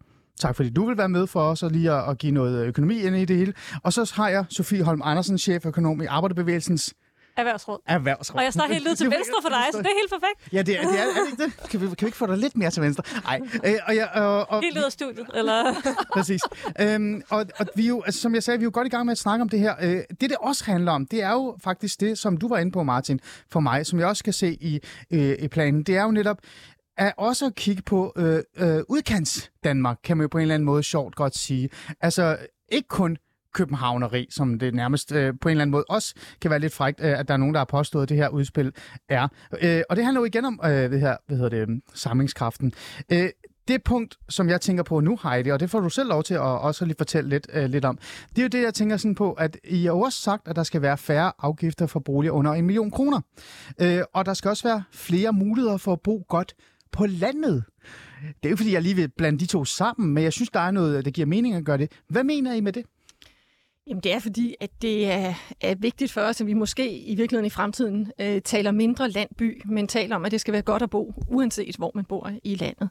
[0.40, 3.00] Tak fordi du vil være med for os og lige at, at give noget økonomi
[3.00, 3.52] ind i det hele.
[3.82, 6.94] Og så har jeg Sofie Holm Andersen, cheføkonom i Arbejderbevægelsens
[7.38, 7.78] Erhvervsråd.
[7.86, 8.38] Erhvervsråd.
[8.38, 10.52] Og jeg står helt ud til venstre for dig, så det er helt perfekt.
[10.52, 11.70] Ja, det er, det er, er det ikke det?
[11.70, 13.02] Kan vi, kan vi ikke få dig lidt mere til venstre?
[13.24, 13.40] Nej.
[13.64, 15.74] Øh, og jeg, og, og, helt ud af studiet, eller?
[16.16, 16.40] Præcis.
[16.80, 18.90] Øhm, og, og vi er jo, altså, som jeg sagde, vi er jo godt i
[18.90, 19.74] gang med at snakke om det her.
[19.82, 22.72] Øh, det, det også handler om, det er jo faktisk det, som du var inde
[22.72, 23.20] på, Martin,
[23.50, 25.82] for mig, som jeg også kan se i, øh, i planen.
[25.82, 26.38] Det er jo netop,
[26.96, 30.54] er også at kigge på øh, øh, udkants Danmark, kan man jo på en eller
[30.54, 31.70] anden måde sjovt godt sige.
[32.00, 32.36] Altså
[32.68, 33.16] ikke kun
[33.54, 37.00] københavneri, som det nærmest øh, på en eller anden måde også kan være lidt frægt,
[37.00, 38.72] øh, at der er nogen, der har påstået, at det her udspil
[39.08, 39.28] er.
[39.62, 42.72] Øh, og det handler jo igen om øh, det her, hvad hedder det, øhm, samlingskraften.
[43.12, 43.28] Øh,
[43.68, 46.34] det punkt, som jeg tænker på nu, Heidi, og det får du selv lov til
[46.34, 47.98] at også lige fortælle lidt, øh, lidt om,
[48.30, 50.62] det er jo det, jeg tænker sådan på, at I har også sagt, at der
[50.62, 53.20] skal være færre afgifter for boliger under en million kroner.
[53.80, 56.54] Øh, og der skal også være flere muligheder for at bo godt
[56.92, 57.64] på landet.
[58.42, 60.60] Det er jo fordi, jeg lige vil blande de to sammen, men jeg synes, der
[60.60, 61.92] er noget, der giver mening at gøre det.
[62.08, 62.84] Hvad mener I med det?
[63.88, 67.14] Jamen det er fordi, at det er, er vigtigt for os, at vi måske i
[67.14, 70.82] virkeligheden i fremtiden øh, taler mindre landby, men taler om, at det skal være godt
[70.82, 72.88] at bo, uanset hvor man bor i landet.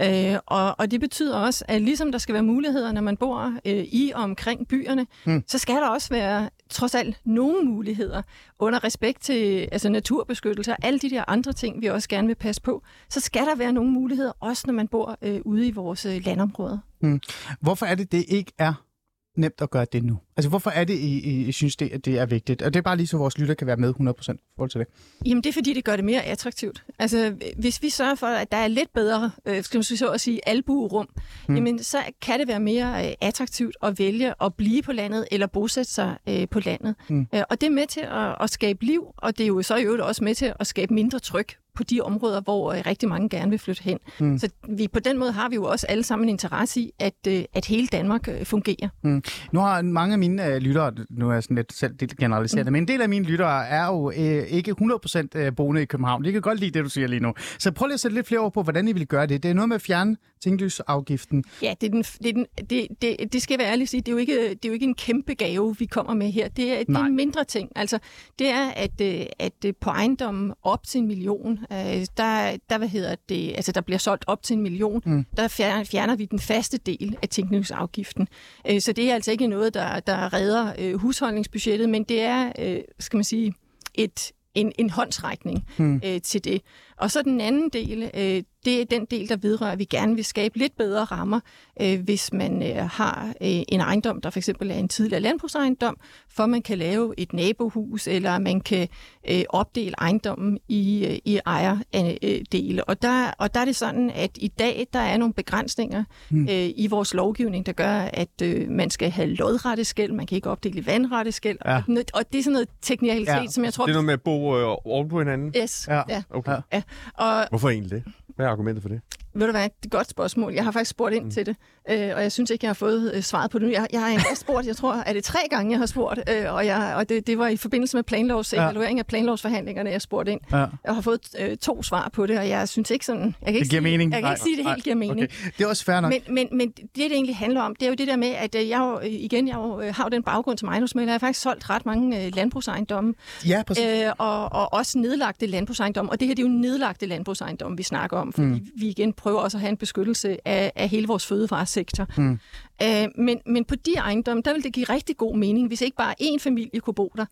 [0.00, 3.54] Øh, og, og det betyder også, at ligesom der skal være muligheder, når man bor
[3.64, 5.44] øh, i og omkring byerne, mm.
[5.46, 8.22] så skal der også være trods alt nogle muligheder
[8.58, 12.34] under respekt til altså naturbeskyttelse og alle de der andre ting, vi også gerne vil
[12.34, 12.82] passe på.
[13.08, 16.24] Så skal der være nogle muligheder, også når man bor øh, ude i vores øh,
[16.24, 16.78] landområder.
[17.02, 17.20] Mm.
[17.60, 18.89] Hvorfor er det, det ikke er
[19.36, 20.18] nemt at gøre det nu?
[20.36, 22.62] Altså, hvorfor er det, I, I synes, det, at det er vigtigt?
[22.62, 24.86] Og det er bare lige så vores lytter kan være med 100% forhold til det.
[25.26, 26.84] Jamen, det er fordi, det gør det mere attraktivt.
[26.98, 30.20] Altså, hvis vi sørger for, at der er lidt bedre, øh, skal man så at
[30.20, 31.08] sige, albuerum,
[31.46, 31.56] hmm.
[31.56, 35.46] jamen, så kan det være mere øh, attraktivt at vælge at blive på landet eller
[35.46, 36.94] bosætte sig øh, på landet.
[37.08, 37.26] Hmm.
[37.34, 39.76] Øh, og det er med til at, at skabe liv, og det er jo så
[39.76, 43.08] i øvrigt også med til at skabe mindre tryk på de områder, hvor øh, rigtig
[43.08, 43.98] mange gerne vil flytte hen.
[44.20, 44.38] Mm.
[44.38, 47.14] Så vi, på den måde har vi jo også alle sammen en interesse i, at,
[47.28, 48.88] øh, at hele Danmark øh, fungerer.
[49.02, 49.22] Mm.
[49.52, 52.72] Nu har mange af mine øh, lyttere, nu er jeg sådan lidt selv generaliseret, mm.
[52.72, 56.24] men en del af mine lyttere er jo øh, ikke 100% øh, boende i København.
[56.24, 57.34] De kan godt lide det, du siger lige nu.
[57.58, 59.42] Så prøv lige at sætte lidt flere ord på, hvordan I vil gøre det.
[59.42, 61.44] Det er noget med at fjerne tinglysafgiften.
[61.62, 64.08] Ja, det, er den, det, er den, det, det, det skal være ærligt sige, det
[64.08, 66.48] er, jo ikke, det er jo ikke en kæmpe gave, vi kommer med her.
[66.48, 67.72] Det er, det er en mindre ting.
[67.76, 67.98] Altså,
[68.38, 69.00] det er, at,
[69.38, 73.80] at på ejendommen op til en million, øh, der, der, hvad hedder det, altså der
[73.80, 75.26] bliver solgt op til en million, mm.
[75.36, 78.28] der fjerner, fjerner vi den faste del af tænkningsafgiften.
[78.70, 82.52] Øh, så det er altså ikke noget, der, der redder øh, husholdningsbudgettet, men det er,
[82.58, 83.54] øh, skal man sige,
[83.94, 86.00] et, en, en håndsrækning mm.
[86.04, 86.62] øh, til det.
[87.00, 90.14] Og så den anden del, øh, det er den del, der vedrører, at vi gerne
[90.14, 91.40] vil skabe lidt bedre rammer,
[91.82, 95.96] øh, hvis man øh, har øh, en ejendom, der for eksempel er en tidligere landbrugsejendom,
[96.28, 98.88] for man kan lave et nabohus, eller man kan
[99.30, 102.84] øh, opdele ejendommen i, øh, i ejerdele.
[102.84, 106.48] Og der, og der er det sådan, at i dag der er nogle begrænsninger hmm.
[106.48, 110.36] øh, i vores lovgivning, der gør, at øh, man skal have lodrette skæld, man kan
[110.36, 111.76] ikke opdele vandrette skæld, ja.
[111.76, 113.46] og, og det er sådan noget teknikalitet, ja.
[113.46, 113.84] som jeg tror...
[113.86, 115.52] Det er noget med at bo øh, oven på hinanden?
[115.56, 115.88] Yes.
[115.88, 116.02] Ja.
[116.08, 116.22] ja.
[116.30, 116.56] Okay.
[116.72, 116.82] Ja.
[117.14, 118.12] Og, Hvorfor egentlig det?
[118.36, 119.00] Hvad er argumentet for det?
[119.34, 120.52] Ved du hvad, det er et godt spørgsmål.
[120.52, 121.30] Jeg har faktisk spurgt ind mm.
[121.30, 121.56] til det,
[121.90, 123.72] øh, og jeg synes ikke, jeg har fået øh, svaret på det nu.
[123.72, 126.54] Jeg, jeg har endda spurgt, jeg tror, er det tre gange, jeg har spurgt, øh,
[126.54, 128.62] og, jeg, og det, det var i forbindelse med planlovs, ja.
[128.62, 130.40] evaluering af planlovsforhandlingerne, jeg spurgte ind.
[130.52, 130.66] Ja.
[130.84, 133.22] Jeg har fået øh, to svar på det, og jeg synes ikke sådan...
[133.22, 134.12] Jeg kan ikke det giver sige, mening.
[134.12, 135.22] Jeg kan ikke sige, at det helt giver mening.
[135.22, 135.50] Okay.
[135.58, 136.12] Det er også fair nok.
[136.12, 138.54] Men, men, men det, det egentlig handler om, det er jo det der med, at
[138.54, 141.12] øh, jeg jo, igen, jeg jo, øh, har jo den baggrund som ejendomsmælder.
[141.12, 143.14] Jeg har faktisk solgt ret mange øh, landbrugsejendomme.
[143.46, 143.84] Ja, præcis.
[143.84, 146.10] Øh, og, og også nedlagte landbrugsejendomme.
[146.10, 148.66] Og det her det er jo nedlagte landbrugsejendomme, vi snakker om, fordi mm.
[148.76, 152.06] vi igen prøver også at have en beskyttelse af, af hele vores fødevaresektor.
[152.16, 152.38] Mm.
[152.82, 155.96] Øh, men, men på de ejendomme, der vil det give rigtig god mening, hvis ikke
[155.96, 157.24] bare én familie kunne bo der,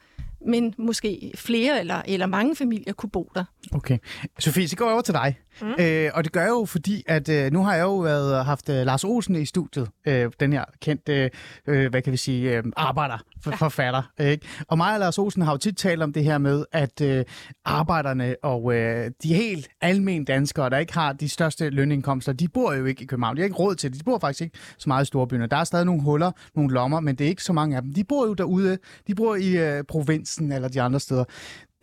[0.46, 3.44] men måske flere eller, eller mange familier kunne bo der.
[3.72, 3.98] Okay.
[4.38, 5.38] Sofie, så går jeg over til dig.
[5.62, 5.74] Mm.
[5.80, 8.68] Øh, og det gør jeg jo, fordi at øh, nu har jeg jo været, haft
[8.68, 11.30] øh, Lars Olsen i studiet, øh, den her kendte,
[11.66, 13.56] øh, hvad kan vi sige, øh, arbejder, for, ja.
[13.56, 14.02] forfatter.
[14.20, 14.46] Ikke?
[14.68, 17.24] Og mig og Lars Olsen har jo tit talt om det her med, at øh,
[17.64, 22.72] arbejderne og øh, de helt almindelige danskere, der ikke har de største lønindkomster, de bor
[22.72, 23.36] jo ikke i København.
[23.36, 23.98] De har ikke råd til det.
[23.98, 25.50] De bor faktisk ikke så meget i storbyen.
[25.50, 27.94] Der er stadig nogle huller, nogle lommer, men det er ikke så mange af dem.
[27.94, 28.78] De bor jo derude.
[29.06, 29.84] De bor i øh,
[30.28, 31.24] Hansen eller de andre steder.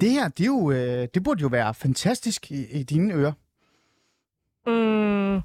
[0.01, 3.33] Det her, det, er jo, øh, det burde jo være fantastisk i, i dine ører.
[4.67, 5.41] Mm,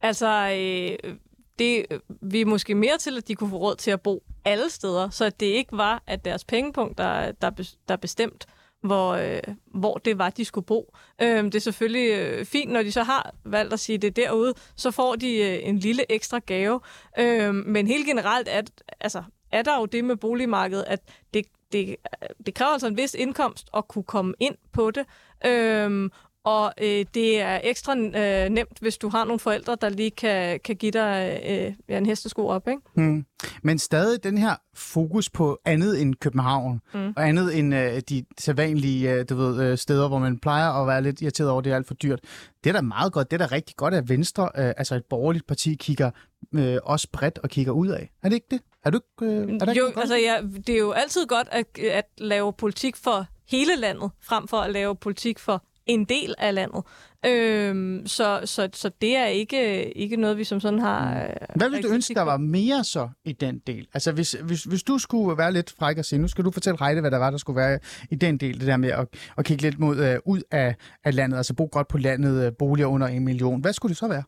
[0.00, 1.14] altså, øh,
[1.58, 1.86] det,
[2.22, 5.10] vi er måske mere til, at de kunne få råd til at bo alle steder,
[5.10, 8.46] så det ikke var, at deres pengepunkt, der, der, der bestemt,
[8.80, 10.96] hvor, øh, hvor det var, de skulle bo.
[11.22, 14.54] Øh, det er selvfølgelig øh, fint, når de så har valgt at sige det derude,
[14.76, 16.80] så får de øh, en lille ekstra gave.
[17.18, 18.62] Øh, men helt generelt er,
[19.00, 19.22] altså,
[19.52, 21.00] er der jo det med boligmarkedet, at
[21.34, 25.06] det, det, øh, det kræver altså en vis indkomst at kunne komme ind på det.
[25.46, 26.10] Øhm,
[26.44, 30.60] og øh, det er ekstra øh, nemt, hvis du har nogle forældre, der lige kan,
[30.64, 32.68] kan give dig øh, ja, en hestesko op.
[32.68, 32.82] Ikke?
[32.94, 33.26] Hmm.
[33.62, 37.12] Men stadig den her fokus på andet end København, mm.
[37.16, 40.86] og andet end øh, de sædvanlige øh, du ved, øh, steder, hvor man plejer at
[40.86, 42.20] være lidt irriteret over, at det er alt for dyrt.
[42.64, 43.30] Det er da meget godt.
[43.30, 46.10] Det er da rigtig godt, at Venstre, øh, altså et borgerligt parti, kigger
[46.54, 48.10] øh, også bredt og kigger ud af.
[48.22, 48.60] Er det ikke det?
[48.84, 50.36] Er du ikke, øh, er det jo, ikke altså, ja,
[50.66, 54.72] det er jo altid godt at, at lave politik for hele landet, frem for at
[54.72, 56.82] lave politik for en del af landet.
[57.26, 61.14] Øhm, så, så, så det er ikke, ikke noget, vi som sådan har...
[61.14, 61.20] Mm.
[61.20, 63.86] Øh, hvad ville du ønske, der var mere så i den del?
[63.94, 66.78] Altså, hvis, hvis, hvis du skulle være lidt fræk og sige, nu skal du fortælle
[66.80, 67.78] Heide, hvad der var, der skulle være
[68.10, 69.06] i den del, det der med at,
[69.38, 70.74] at kigge lidt mod, uh, ud af,
[71.04, 73.60] af landet, altså bo godt på landet, uh, boliger under en million.
[73.60, 74.22] Hvad skulle det så være?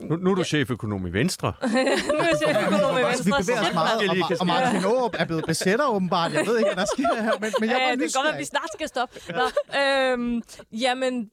[0.00, 1.52] Nu, nu er du cheføkonom i Venstre.
[1.62, 3.06] nu er jeg cheføkonom i Venstre.
[3.14, 6.32] Altså, vi bevæger os meget, og, og, og Martin Aarup er blevet besætter åbenbart.
[6.32, 8.32] Jeg ved ikke, hvad der sker her, men, men jeg ja, Det kan godt være,
[8.34, 9.20] at vi snart skal stoppe.
[9.28, 10.42] Nå, øhm,
[10.72, 11.30] jamen,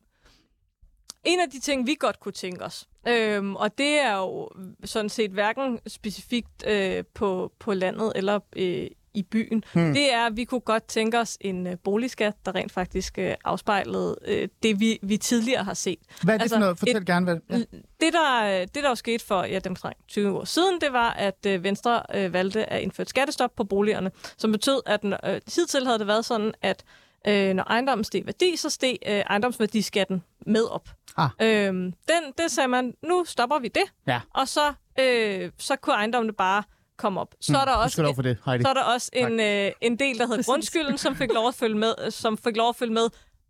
[1.23, 4.49] en af de ting, vi godt kunne tænke os, øhm, og det er jo
[4.85, 9.93] sådan set hverken specifikt øh, på, på landet eller øh, i byen, hmm.
[9.93, 13.31] det er, at vi kunne godt tænke os en uh, boligskat, der rent faktisk uh,
[13.43, 15.99] afspejlede uh, det, vi, vi tidligere har set.
[16.23, 16.79] Hvad er det altså, for noget?
[16.79, 17.57] Fortæl et, gerne, hvad ja.
[18.01, 19.75] det, der, det, der jo skete for ja, dem
[20.07, 23.63] 20 år siden, det var, at uh, Venstre uh, valgte at indføre et skattestop på
[23.63, 25.11] boligerne, som betød, at uh,
[25.55, 26.83] hidtil havde det været sådan, at
[27.27, 30.89] uh, når ejendommen steg værdi, så steg uh, ejendomsværdiskatten med op.
[31.17, 31.29] Ah.
[31.41, 34.21] Øhm, den, det sagde man, nu stopper vi det, ja.
[34.33, 36.63] og så, uh, så kunne ejendommene bare
[37.01, 37.35] komme op.
[37.41, 38.63] Så er der mm, også, for det, Heidi.
[38.63, 41.55] så er der også en, øh, en del, der hedder grundskylden, som fik lov at
[41.55, 43.09] følge med, som fik lov at følge med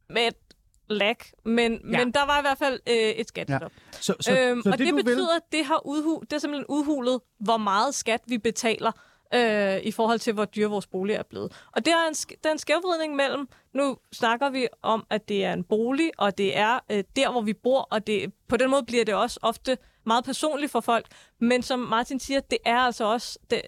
[0.10, 0.36] med et
[0.90, 1.98] lag, men, ja.
[1.98, 3.72] men der var i hvert fald øh, et skattestop.
[3.72, 3.98] Ja.
[4.02, 5.36] Så, så, øhm, så og det, det betyder, vil...
[5.36, 8.92] at det har udhu, det er simpelthen udhulet, hvor meget skat vi betaler
[9.34, 11.52] øh, i forhold til, hvor dyre vores bolig er blevet.
[11.72, 15.46] Og det er en, der er en skævvridning mellem, nu snakker vi om, at det
[15.46, 18.70] er en bolig, og det er øh, der, hvor vi bor, og det, på den
[18.70, 21.06] måde bliver det også ofte meget personligt for folk.
[21.42, 23.40] Men som Martin siger, det er altså også...
[23.50, 23.62] Det,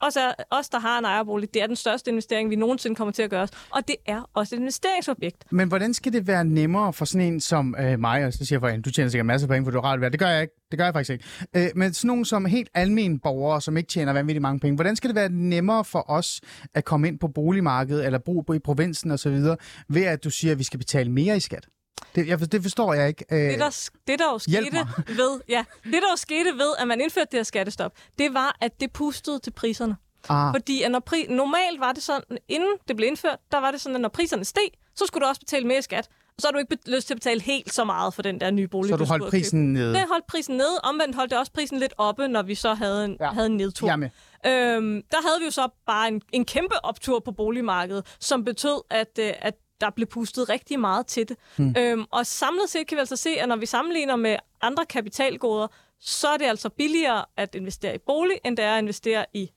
[0.00, 3.12] også er, os, der har en ejerbolig, det er den største investering, vi nogensinde kommer
[3.12, 3.50] til at gøre os.
[3.70, 5.44] Og det er også et investeringsobjekt.
[5.52, 8.68] Men hvordan skal det være nemmere for sådan en som øh, mig, og så siger
[8.68, 10.12] jeg, du tjener sikkert masser af penge, for du har rart værd.
[10.12, 10.54] Det gør jeg ikke.
[10.70, 11.24] Det gør jeg faktisk ikke.
[11.56, 14.96] Øh, men sådan nogen som helt almindelige borgere, som ikke tjener vanvittigt mange penge, hvordan
[14.96, 16.40] skal det være nemmere for os
[16.74, 19.40] at komme ind på boligmarkedet, eller bo i provinsen osv.,
[19.88, 21.68] ved at du siger, at vi skal betale mere i skat?
[22.14, 23.24] Det, jeg, det forstår jeg ikke.
[23.32, 24.86] Øh, det, der, det, der jo skete
[25.20, 28.56] ved, ja, det, der jo skete ved, at man indførte det her skattestop, det var,
[28.60, 29.96] at det pustede til priserne.
[30.28, 30.54] Ah.
[30.54, 33.80] Fordi at når pri- normalt var det sådan, inden det blev indført, der var det
[33.80, 36.08] sådan, at når priserne steg, så skulle du også betale mere skat.
[36.28, 38.50] og så har du ikke lyst til at betale helt så meget for den der
[38.50, 38.88] nye bolig.
[38.88, 39.94] Så du holdt prisen nede?
[39.94, 40.80] Det holdt prisen nede.
[40.82, 43.30] Omvendt holdt det også prisen lidt oppe, når vi så havde en, ja.
[43.30, 43.88] havde en nedtur.
[43.88, 44.10] Jamen.
[44.46, 48.82] Øhm, der havde vi jo så bare en, en kæmpe optur på boligmarkedet, som betød,
[48.90, 51.36] at, øh, at der blev pustet rigtig meget til det.
[51.56, 51.74] Hmm.
[51.78, 55.66] Øhm, og samlet set kan vi altså se, at når vi sammenligner med andre kapitalgoder,
[56.00, 59.50] så er det altså billigere at investere i bolig, end det er at investere i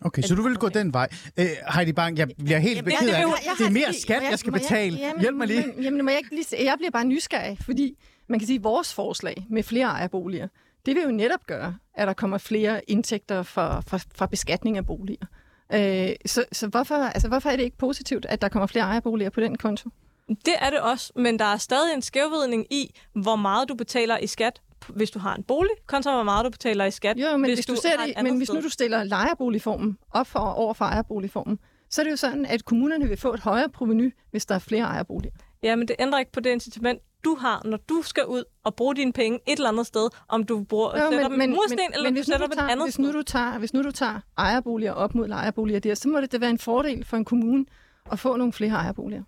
[0.00, 1.08] Okay, så du vil gå den vej.
[1.36, 3.24] Øh, Heidi Bang, jeg bliver helt jamen, beked af,
[3.58, 4.98] det er mere skat, jeg skal betale.
[5.20, 5.60] Hjælp mig lige.
[5.60, 8.64] Jamen, jamen, må jeg, ikke lige, jeg bliver bare nysgerrig, fordi man kan sige, at
[8.64, 10.48] vores forslag med flere ejerboliger,
[10.86, 14.86] det vil jo netop gøre, at der kommer flere indtægter fra, fra, fra beskatning af
[14.86, 15.26] boliger.
[15.74, 19.30] Øh, så så hvorfor, altså, hvorfor er det ikke positivt, at der kommer flere ejerboliger
[19.30, 19.90] på den konto?
[20.28, 24.18] Det er det også, men der er stadig en skævvidning i, hvor meget du betaler
[24.18, 27.16] i skat hvis du har en bolig, kontra hvor meget du betaler i skat.
[27.18, 30.38] Jo, men, hvis, hvis, du, du det, men hvis nu du stiller lejerboligformen op for,
[30.38, 31.58] over for ejerboligformen,
[31.90, 34.58] så er det jo sådan, at kommunerne vil få et højere proveny, hvis der er
[34.58, 35.32] flere ejerboliger.
[35.62, 38.74] Ja, men det ændrer ikke på det incitament, du har, når du skal ud og
[38.74, 41.76] bruge dine penge et eller andet sted, om du bruger, jo, sætter men, dem mursten,
[41.76, 43.82] men, eller men hvis du sætter dem et andet hvis nu, du tager, hvis nu
[43.82, 47.16] du tager ejerboliger op mod lejerboliger der, så må det da være en fordel for
[47.16, 47.66] en kommune
[48.12, 49.22] at få nogle flere ejerboliger.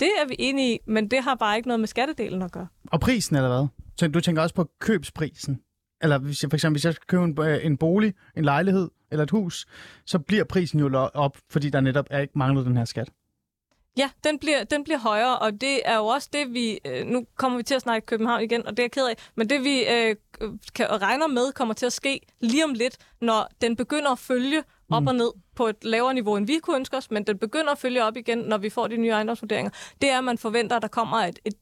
[0.00, 2.66] Det er vi enige i, men det har bare ikke noget med skattedelen at gøre.
[2.92, 3.66] Og prisen, eller hvad?
[3.98, 5.60] Så du tænker også på købsprisen?
[6.02, 8.90] Eller hvis jeg, for eksempel, hvis jeg skal købe en, øh, en bolig, en lejlighed
[9.10, 9.66] eller et hus,
[10.06, 13.10] så bliver prisen jo op, fordi der netop er ikke manglet den her skat.
[13.96, 16.78] Ja, den bliver, den bliver højere, og det er jo også det, vi...
[16.84, 19.16] Øh, nu kommer vi til at snakke København igen, og det er jeg ked af.
[19.34, 20.16] Men det, vi øh,
[20.74, 24.62] kan regner med, kommer til at ske lige om lidt, når den begynder at følge
[24.90, 25.06] op mm.
[25.06, 27.78] og ned på et lavere niveau, end vi kunne ønske os, men den begynder at
[27.78, 29.70] følge op igen, når vi får de nye ejendomsvurderinger.
[30.00, 31.54] Det er, at man forventer, at der kommer et, et,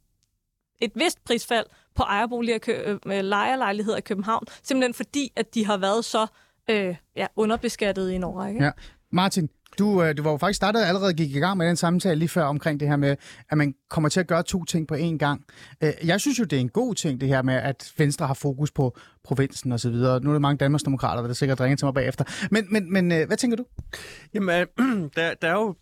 [0.80, 5.76] et vist prisfald på ejerboliger, øh, med lejerlejligheder i København, simpelthen fordi, at de har
[5.76, 6.26] været så
[6.70, 8.64] øh, ja, underbeskattet i en årrække.
[8.64, 8.70] Ja.
[9.10, 9.48] Martin,
[9.78, 12.28] du, øh, du var jo faktisk startet allerede gik i gang med den samtale lige
[12.28, 13.16] før omkring det her med,
[13.50, 15.44] at man kommer til at gøre to ting på én gang.
[15.82, 18.34] Øh, jeg synes jo, det er en god ting, det her med, at Venstre har
[18.34, 20.20] fokus på provinsen og så videre.
[20.20, 22.24] Nu er der mange Danmarksdemokrater, der sikkert ringer til mig bagefter.
[22.50, 23.64] Men, men, men hvad tænker du?
[24.34, 24.66] Jamen,
[25.16, 25.74] der, der er jo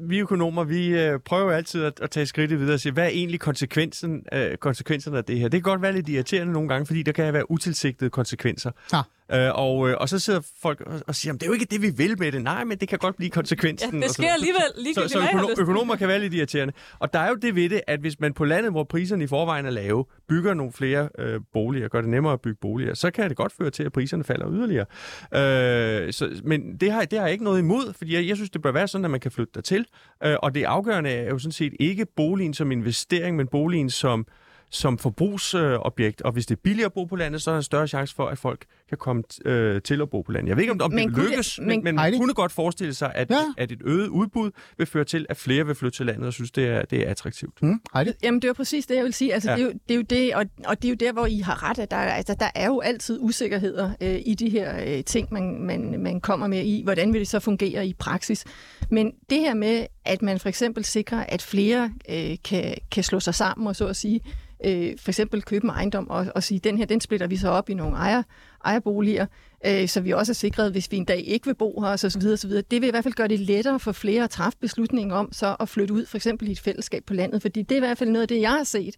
[0.00, 3.08] vi økonomer, vi øh, prøver altid at, at tage skridtet videre og sige, hvad er
[3.08, 5.48] egentlig konsekvensen, øh, konsekvenserne af det her?
[5.48, 8.70] Det kan godt være lidt irriterende nogle gange, fordi der kan være utilsigtede konsekvenser.
[8.92, 9.02] Ja.
[9.32, 11.82] Øh, og, øh, og så sidder folk og, og siger, det er jo ikke det,
[11.82, 12.42] vi vil med det.
[12.42, 14.00] Nej, men det kan godt blive konsekvensen.
[14.00, 14.62] Ja, det sker alligevel.
[14.78, 16.74] Lige så, så økono- økonomer kan være lidt irriterende.
[16.98, 19.26] Og der er jo det ved det, at hvis man på landet, hvor priserne i
[19.26, 23.10] forvejen er lave, bygger nogle flere øh, boliger, gør det nemmere at bygge boliger, så
[23.10, 24.86] kan det godt føre til, at priserne falder yderligere.
[25.34, 28.50] Øh, så, men det har, det har jeg ikke noget imod, fordi jeg, jeg synes,
[28.50, 29.86] det bør være sådan, at man kan flytte dertil.
[30.24, 34.26] Øh, og det afgørende er jo sådan set ikke boligen som investering, men boligen som
[34.70, 37.62] som forbrugsobjekt, og hvis det er billigere at bo på landet, så er der en
[37.62, 40.48] større chance for, at folk kan komme øh, til at bo på landet.
[40.48, 42.94] Jeg ved ikke, om, om men det lykkes, det, men, men man kunne godt forestille
[42.94, 43.42] sig, at, ja.
[43.56, 46.50] at et øget udbud vil føre til, at flere vil flytte til landet og synes,
[46.50, 47.62] det er, det er attraktivt.
[47.62, 47.80] Mm.
[48.22, 49.34] Jamen, det er præcis det, jeg vil sige.
[49.34, 49.56] Altså, ja.
[49.56, 51.38] det, er jo, det er jo det, og, og det er jo der, hvor I
[51.38, 55.04] har ret, at der, altså, der er jo altid usikkerheder øh, i de her øh,
[55.04, 56.82] ting, man, man, man kommer med i.
[56.84, 58.44] Hvordan vil det så fungere i praksis?
[58.90, 63.20] Men det her med, at man for eksempel sikrer, at flere øh, kan, kan slå
[63.20, 64.20] sig sammen og så at sige,
[64.64, 67.48] øh, for eksempel købe en ejendom og, og sige, den her, den splitter vi så
[67.48, 68.22] op i nogle ejer,
[68.64, 69.26] ejerboliger,
[69.66, 71.98] øh, så vi også er sikret, hvis vi en dag ikke vil bo her, og
[71.98, 72.62] så videre, så videre.
[72.70, 75.56] Det vil i hvert fald gøre det lettere for flere at træffe beslutningen om så
[75.60, 77.98] at flytte ud, for eksempel i et fællesskab på landet, fordi det er i hvert
[77.98, 78.94] fald noget af det, jeg har set.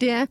[0.00, 0.26] Det er,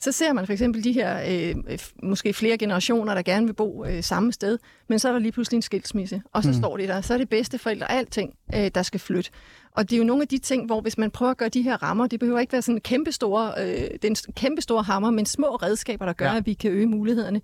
[0.00, 3.84] så ser man for eksempel de her øh, måske flere generationer, der gerne vil bo
[3.84, 4.58] øh, samme sted,
[4.88, 6.54] men så er der lige pludselig en skilsmisse, og så mm.
[6.54, 9.30] står det der, så er det bedste forældre alting, øh, der skal flytte.
[9.76, 11.62] Og det er jo nogle af de ting, hvor hvis man prøver at gøre de
[11.62, 15.10] her rammer, det behøver ikke være sådan en kæmpe store, øh, den kæmpe store hammer,
[15.10, 16.36] men små redskaber, der gør, ja.
[16.36, 17.40] at vi kan øge mulighederne,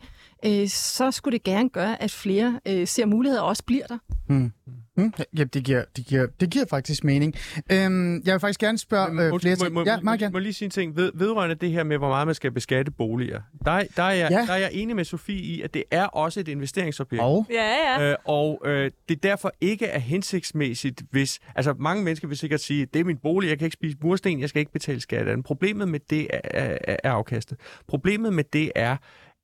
[0.46, 3.98] øh, så skulle det gerne gøre, at flere øh, ser muligheder og også bliver der.
[4.28, 4.52] Mm.
[5.00, 7.34] Mm, ja, det giver, det, giver, det giver faktisk mening.
[7.72, 9.72] Øhm, jeg vil faktisk gerne spørge Men, øh, flere ting.
[9.72, 10.96] Må, må, ja, må, må, må lige sige en ting.
[10.96, 13.40] Ved, vedrørende det her med, hvor meget man skal beskatte boliger.
[13.64, 14.44] Der, der, er, jeg, ja.
[14.46, 17.22] der er jeg enig med Sofie i, at det er også et investeringsobjekt.
[17.24, 17.44] Oh.
[17.50, 18.10] Ja, ja.
[18.10, 21.40] Øh, og øh, det er derfor ikke er hensigtsmæssigt, hvis...
[21.54, 24.40] Altså, mange mennesker vil sikkert sige, det er min bolig, jeg kan ikke spise mursten,
[24.40, 25.42] jeg skal ikke betale skat af den.
[25.42, 27.58] Problemet med det er, er, er afkastet.
[27.88, 28.96] Problemet med det er,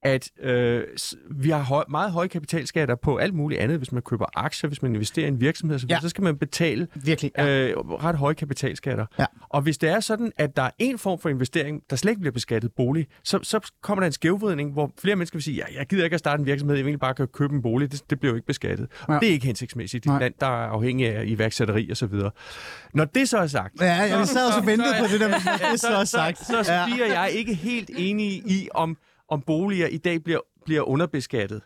[0.03, 0.85] at øh,
[1.31, 3.79] vi har høj, meget høje kapitalskatter på alt muligt andet.
[3.79, 6.01] Hvis man køber aktier, hvis man investerer i en virksomhed, så, ja.
[6.01, 7.69] så skal man betale Virkelig, ja.
[7.69, 9.07] øh, ret høje kapitalskatter.
[9.19, 9.25] Ja.
[9.49, 12.21] Og hvis det er sådan, at der er en form for investering, der slet ikke
[12.21, 15.79] bliver beskattet bolig, så, så kommer der en skævvridning, hvor flere mennesker vil sige, ja,
[15.79, 18.11] jeg gider ikke at starte en virksomhed, jeg vil bare kan købe en bolig, det,
[18.11, 18.89] det bliver jo ikke beskattet.
[19.09, 19.19] Ja.
[19.19, 22.31] Det er ikke hensigtsmæssigt i et land, der er afhængig af iværksætteri og så videre.
[22.95, 23.81] Når det så er sagt...
[23.81, 25.29] Ja, jeg sad også og ventede på det der,
[25.71, 26.39] det så er sagt.
[26.39, 27.21] Så, så, så, så ja.
[27.21, 28.97] jeg ikke helt enig i, om
[29.29, 31.63] om boliger i dag bliver, bliver underbeskattet.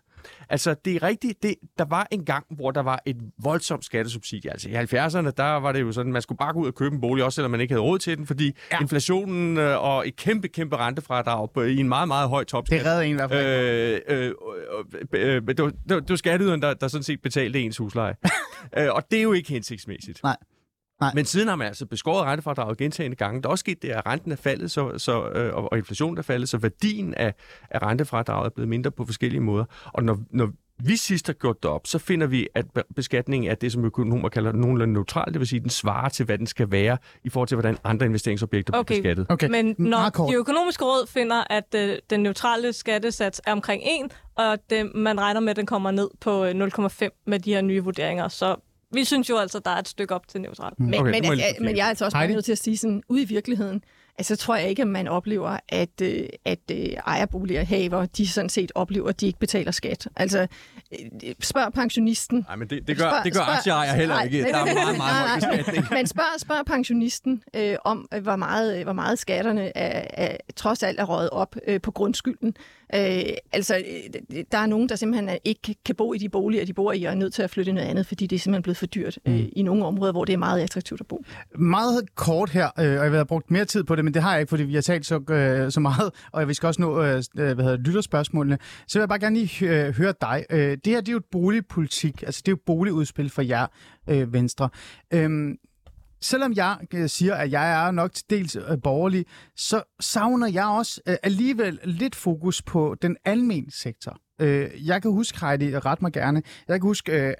[0.48, 1.42] Altså, det er rigtigt.
[1.42, 4.50] Det, der var en gang, hvor der var et voldsomt skattesubsidie.
[4.50, 6.94] Altså, i 70'erne, der var det jo sådan, man skulle bare gå ud og købe
[6.94, 8.80] en bolig, også selvom man ikke havde råd til den, fordi ja.
[8.80, 12.78] inflationen øh, og et kæmpe, kæmpe rentefradrag i en meget, meget høj topskat.
[12.78, 13.46] Det redder en i hvert fald.
[13.46, 14.34] Øh, øh,
[15.12, 18.14] øh, øh, det, var, det var skatteyderen, der, der sådan set betalte ens husleje.
[18.78, 20.22] øh, og det er jo ikke hensigtsmæssigt.
[20.22, 20.36] Nej.
[21.00, 21.10] Nej.
[21.14, 23.42] Men siden har man altså beskåret rentefradraget gentagende gange.
[23.42, 26.22] Der er også sket det, at renten er faldet, så, så, øh, og inflationen er
[26.22, 27.34] faldet, så værdien af,
[27.70, 29.64] af rentefradraget er blevet mindre på forskellige måder.
[29.92, 30.50] Og når, når
[30.84, 34.28] vi sidst har gjort det op, så finder vi, at beskatningen er det, som økonomer
[34.28, 37.28] kalder nogenlunde neutral, det vil sige, at den svarer til, hvad den skal være, i
[37.28, 38.84] forhold til, hvordan andre investeringsobjekter okay.
[38.86, 39.26] bliver beskattet.
[39.28, 39.48] Okay.
[39.48, 44.58] Men når de økonomiske råd finder, at øh, den neutrale skattesats er omkring 1, og
[44.70, 47.84] det, man regner med, at den kommer ned på 0,5 øh, med de her nye
[47.84, 48.56] vurderinger, så
[48.92, 50.80] vi synes jo altså, der er et stykke op til neutralt.
[50.80, 53.02] Men, okay, men, jeg, men jeg er altså også bare nødt til at sige sådan,
[53.08, 53.82] ude i virkeligheden,
[54.18, 58.48] altså tror jeg ikke, at man oplever, at, øh, at øh, ejerboliger haver, de sådan
[58.48, 60.08] set oplever, at de ikke betaler skat.
[60.16, 60.46] Altså,
[60.92, 62.44] øh, spørg pensionisten.
[62.48, 64.42] Nej, men det, det gør, spørg, det gør aktieejer heller nej, ikke.
[64.42, 65.86] Der er meget, meget høj beskatning.
[65.90, 71.00] Men spørg, spørg pensionisten øh, om, hvor meget, hvor meget skatterne er, er, trods alt
[71.00, 72.54] er røget op øh, på grundskylden.
[72.94, 73.22] Øh,
[73.52, 76.92] altså, øh, der er nogen, der simpelthen ikke kan bo i de boliger, de bor
[76.92, 78.86] i, og er nødt til at flytte noget andet, fordi det er simpelthen blevet for
[78.86, 79.48] dyrt øh, mm.
[79.52, 81.24] i nogle områder, hvor det er meget attraktivt at bo.
[81.54, 84.32] Meget kort her, øh, og jeg have brugt mere tid på det, men det har
[84.32, 87.02] jeg ikke, fordi vi har talt så, øh, så meget, og vi skal også nå
[87.02, 88.58] øh, hvad hedder, lytterspørgsmålene.
[88.86, 90.44] Så vil jeg bare gerne lige øh, høre dig.
[90.50, 93.66] Øh, det her det er jo et boligpolitik, altså det er jo boligudspil for jer,
[94.10, 94.68] øh, Venstre.
[95.14, 95.30] Øh,
[96.22, 100.66] selvom jeg øh, siger, at jeg er nok til dels øh, borgerlig, så savner jeg
[100.66, 104.16] også øh, alligevel lidt fokus på den almene sektor.
[104.84, 107.34] Jeg kan huske, Heidi, ret mig gerne, jeg kan huske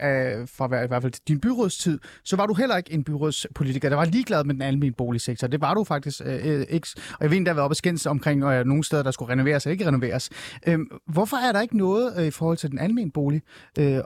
[0.56, 4.04] fra i hvert fald din byrådstid, så var du heller ikke en byrådspolitiker, der var
[4.04, 5.46] ligeglad med den almindelige boligsektor.
[5.46, 6.88] Det var du faktisk ikke.
[6.96, 9.72] Og jeg ved endda, at op oppe skændes omkring nogle steder, der skulle renoveres og
[9.72, 10.30] ikke renoveres.
[10.66, 13.42] Øhm, hvorfor er der ikke noget i forhold til den almindelige bolig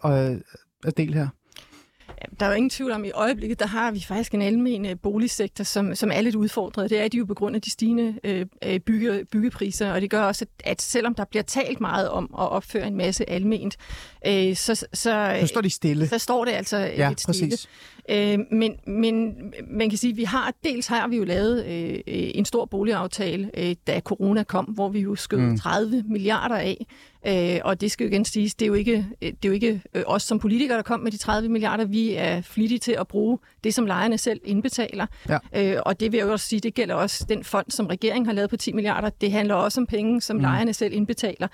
[0.03, 1.29] og del her?
[2.41, 4.87] Der er jo ingen tvivl om, at i øjeblikket, der har vi faktisk en almen
[4.87, 6.91] øh, boligsektor, som, som er lidt udfordret.
[6.91, 10.11] Det er de jo på grund af de stigende øh, øh, bygge, byggepriser, og det
[10.11, 13.77] gør også, at, at selvom der bliver talt meget om at opføre en masse alment,
[14.27, 16.09] øh, så, så, så, står de stille.
[16.09, 17.51] Så står det altså ja, lidt stille.
[17.51, 17.69] Præcis.
[18.09, 19.35] Øh, men, men
[19.71, 23.51] man kan sige, at vi har, dels har vi jo lavet øh, en stor boligaftale,
[23.57, 25.59] øh, da corona kom, hvor vi jo skød mm.
[25.59, 26.87] 30 milliarder af.
[27.27, 29.83] Øh, og det skal jo igen siges, det er jo ikke, det er jo ikke
[29.95, 31.85] øh, os som politikere, der kom med de 30 milliarder.
[31.85, 35.07] Vi er flittige til at bruge det, som lejerne selv indbetaler.
[35.29, 35.39] Ja.
[35.55, 38.27] Øh, og det vil jeg jo også sige, det gælder også den fond, som regeringen
[38.27, 39.09] har lavet på 10 milliarder.
[39.09, 40.43] Det handler også om penge, som mm.
[40.43, 41.49] lejerne selv indbetaler.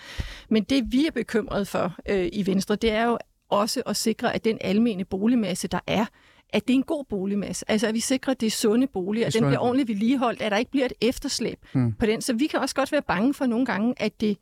[0.49, 3.19] Men det, vi er bekymret for øh, i Venstre, det er jo
[3.51, 6.07] også at sikre, at den almene boligmasse, der er,
[6.53, 7.71] at det er en god boligmasse.
[7.71, 10.53] Altså, at vi sikrer, at det er sunde boliger, at den bliver ordentligt vedligeholdt, at
[10.53, 11.93] der ikke bliver et efterslæb mm.
[11.93, 12.23] på den.
[12.23, 14.39] Så vi kan også godt være bange for nogle gange, at det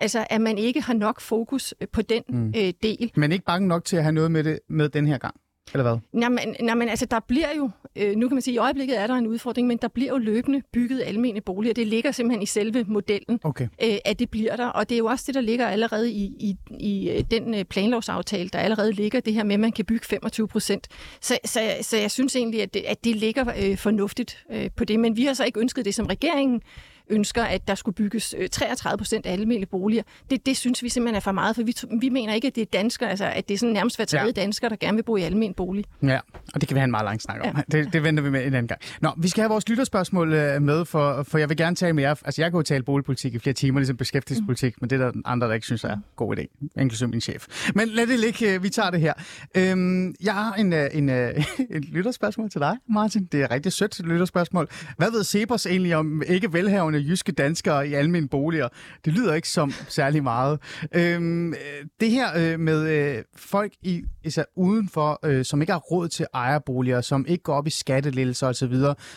[0.00, 2.48] Altså, at man ikke har nok fokus øh, på den mm.
[2.56, 3.12] øh, del.
[3.16, 5.34] Men ikke bange nok til at have noget med det med den her gang?
[5.74, 6.22] Eller hvad?
[6.22, 9.06] Jamen, jamen altså, der bliver jo, øh, nu kan man sige, at i øjeblikket er
[9.06, 11.74] der en udfordring, men der bliver jo løbende bygget almene boliger.
[11.74, 13.68] Det ligger simpelthen i selve modellen, okay.
[13.82, 14.66] øh, at det bliver der.
[14.66, 17.64] Og det er jo også det, der ligger allerede i, i, i øh, den øh,
[17.64, 20.88] planlovsaftale, der allerede ligger, det her med, at man kan bygge 25 procent.
[21.20, 24.84] Så, så, så jeg synes egentlig, at det, at det ligger øh, fornuftigt øh, på
[24.84, 25.00] det.
[25.00, 26.62] Men vi har så ikke ønsket det som regeringen
[27.10, 30.02] ønsker, at der skulle bygges 33 øh, procent af almindelige boliger.
[30.30, 32.62] Det, det synes vi simpelthen er for meget, for vi, vi mener ikke, at det
[32.62, 34.42] er danskere, altså at det er sådan nærmest hver tredje ja.
[34.42, 35.84] dansker, der gerne vil bo i almen bolig.
[36.02, 36.18] Ja,
[36.54, 37.56] og det kan vi have en meget lang snak om.
[37.56, 37.62] Ja.
[37.78, 38.80] Det, det venter vi med en anden gang.
[39.00, 42.02] Nå, vi skal have vores lytterspørgsmål øh, med, for, for jeg vil gerne tale med
[42.02, 42.14] jer.
[42.24, 44.78] Altså, jeg kan jo tale boligpolitik i flere timer, ligesom beskæftigelsespolitik, mm.
[44.80, 47.70] men det er der andre, der ikke synes er en god idé, inklusive min chef.
[47.74, 49.12] Men lad det ligge, øh, vi tager det her.
[49.56, 53.28] Øhm, jeg har en, en, en, en lytterspørgsmål til dig, Martin.
[53.32, 54.68] Det er rigtig sødt lytterspørgsmål.
[54.96, 58.68] Hvad ved Cepos egentlig om ikke velhavende Øh, jyske danskere i almindelige boliger.
[59.04, 60.60] Det lyder ikke som særlig meget.
[60.94, 61.54] Øhm,
[62.00, 66.26] det her øh, med øh, folk i, især udenfor, øh, som ikke har råd til
[66.34, 68.74] ejerboliger, som ikke går op i skattelettelser osv.,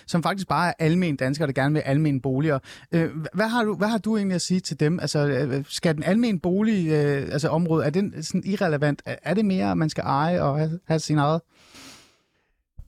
[0.07, 2.59] som faktisk bare er almindelige danskere, der gerne vil almindelige boliger.
[2.91, 4.99] Øh, hvad, har du, hvad har du egentlig at sige til dem?
[4.99, 9.01] Altså, øh, skal den almindelige bolig, øh, altså område, er den sådan irrelevant?
[9.05, 11.41] Er det mere, at man skal eje og have, have sin eget?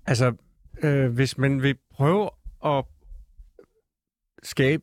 [0.08, 0.34] Altså,
[0.84, 2.30] øh, hvis man vil prøve
[2.66, 2.86] at
[4.46, 4.82] skabe,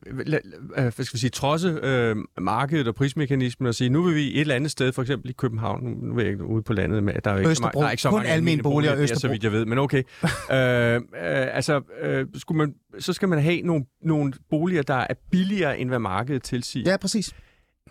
[0.75, 4.41] hvad skal vi sige, trodse øh, markedet og prismekanismen og sige, nu vil vi et
[4.41, 7.13] eller andet sted, for eksempel i København, nu er jeg ikke ude på landet med,
[7.23, 9.43] der er jo ikke, så, der er ikke så mange almindelige boliger, boliger så vidt
[9.43, 10.03] jeg ved, men okay.
[10.23, 11.01] øh, øh,
[11.55, 15.89] altså, øh, skulle man, så skal man have nogle, nogle boliger, der er billigere, end
[15.89, 16.91] hvad markedet tilsiger.
[16.91, 17.33] Ja, præcis.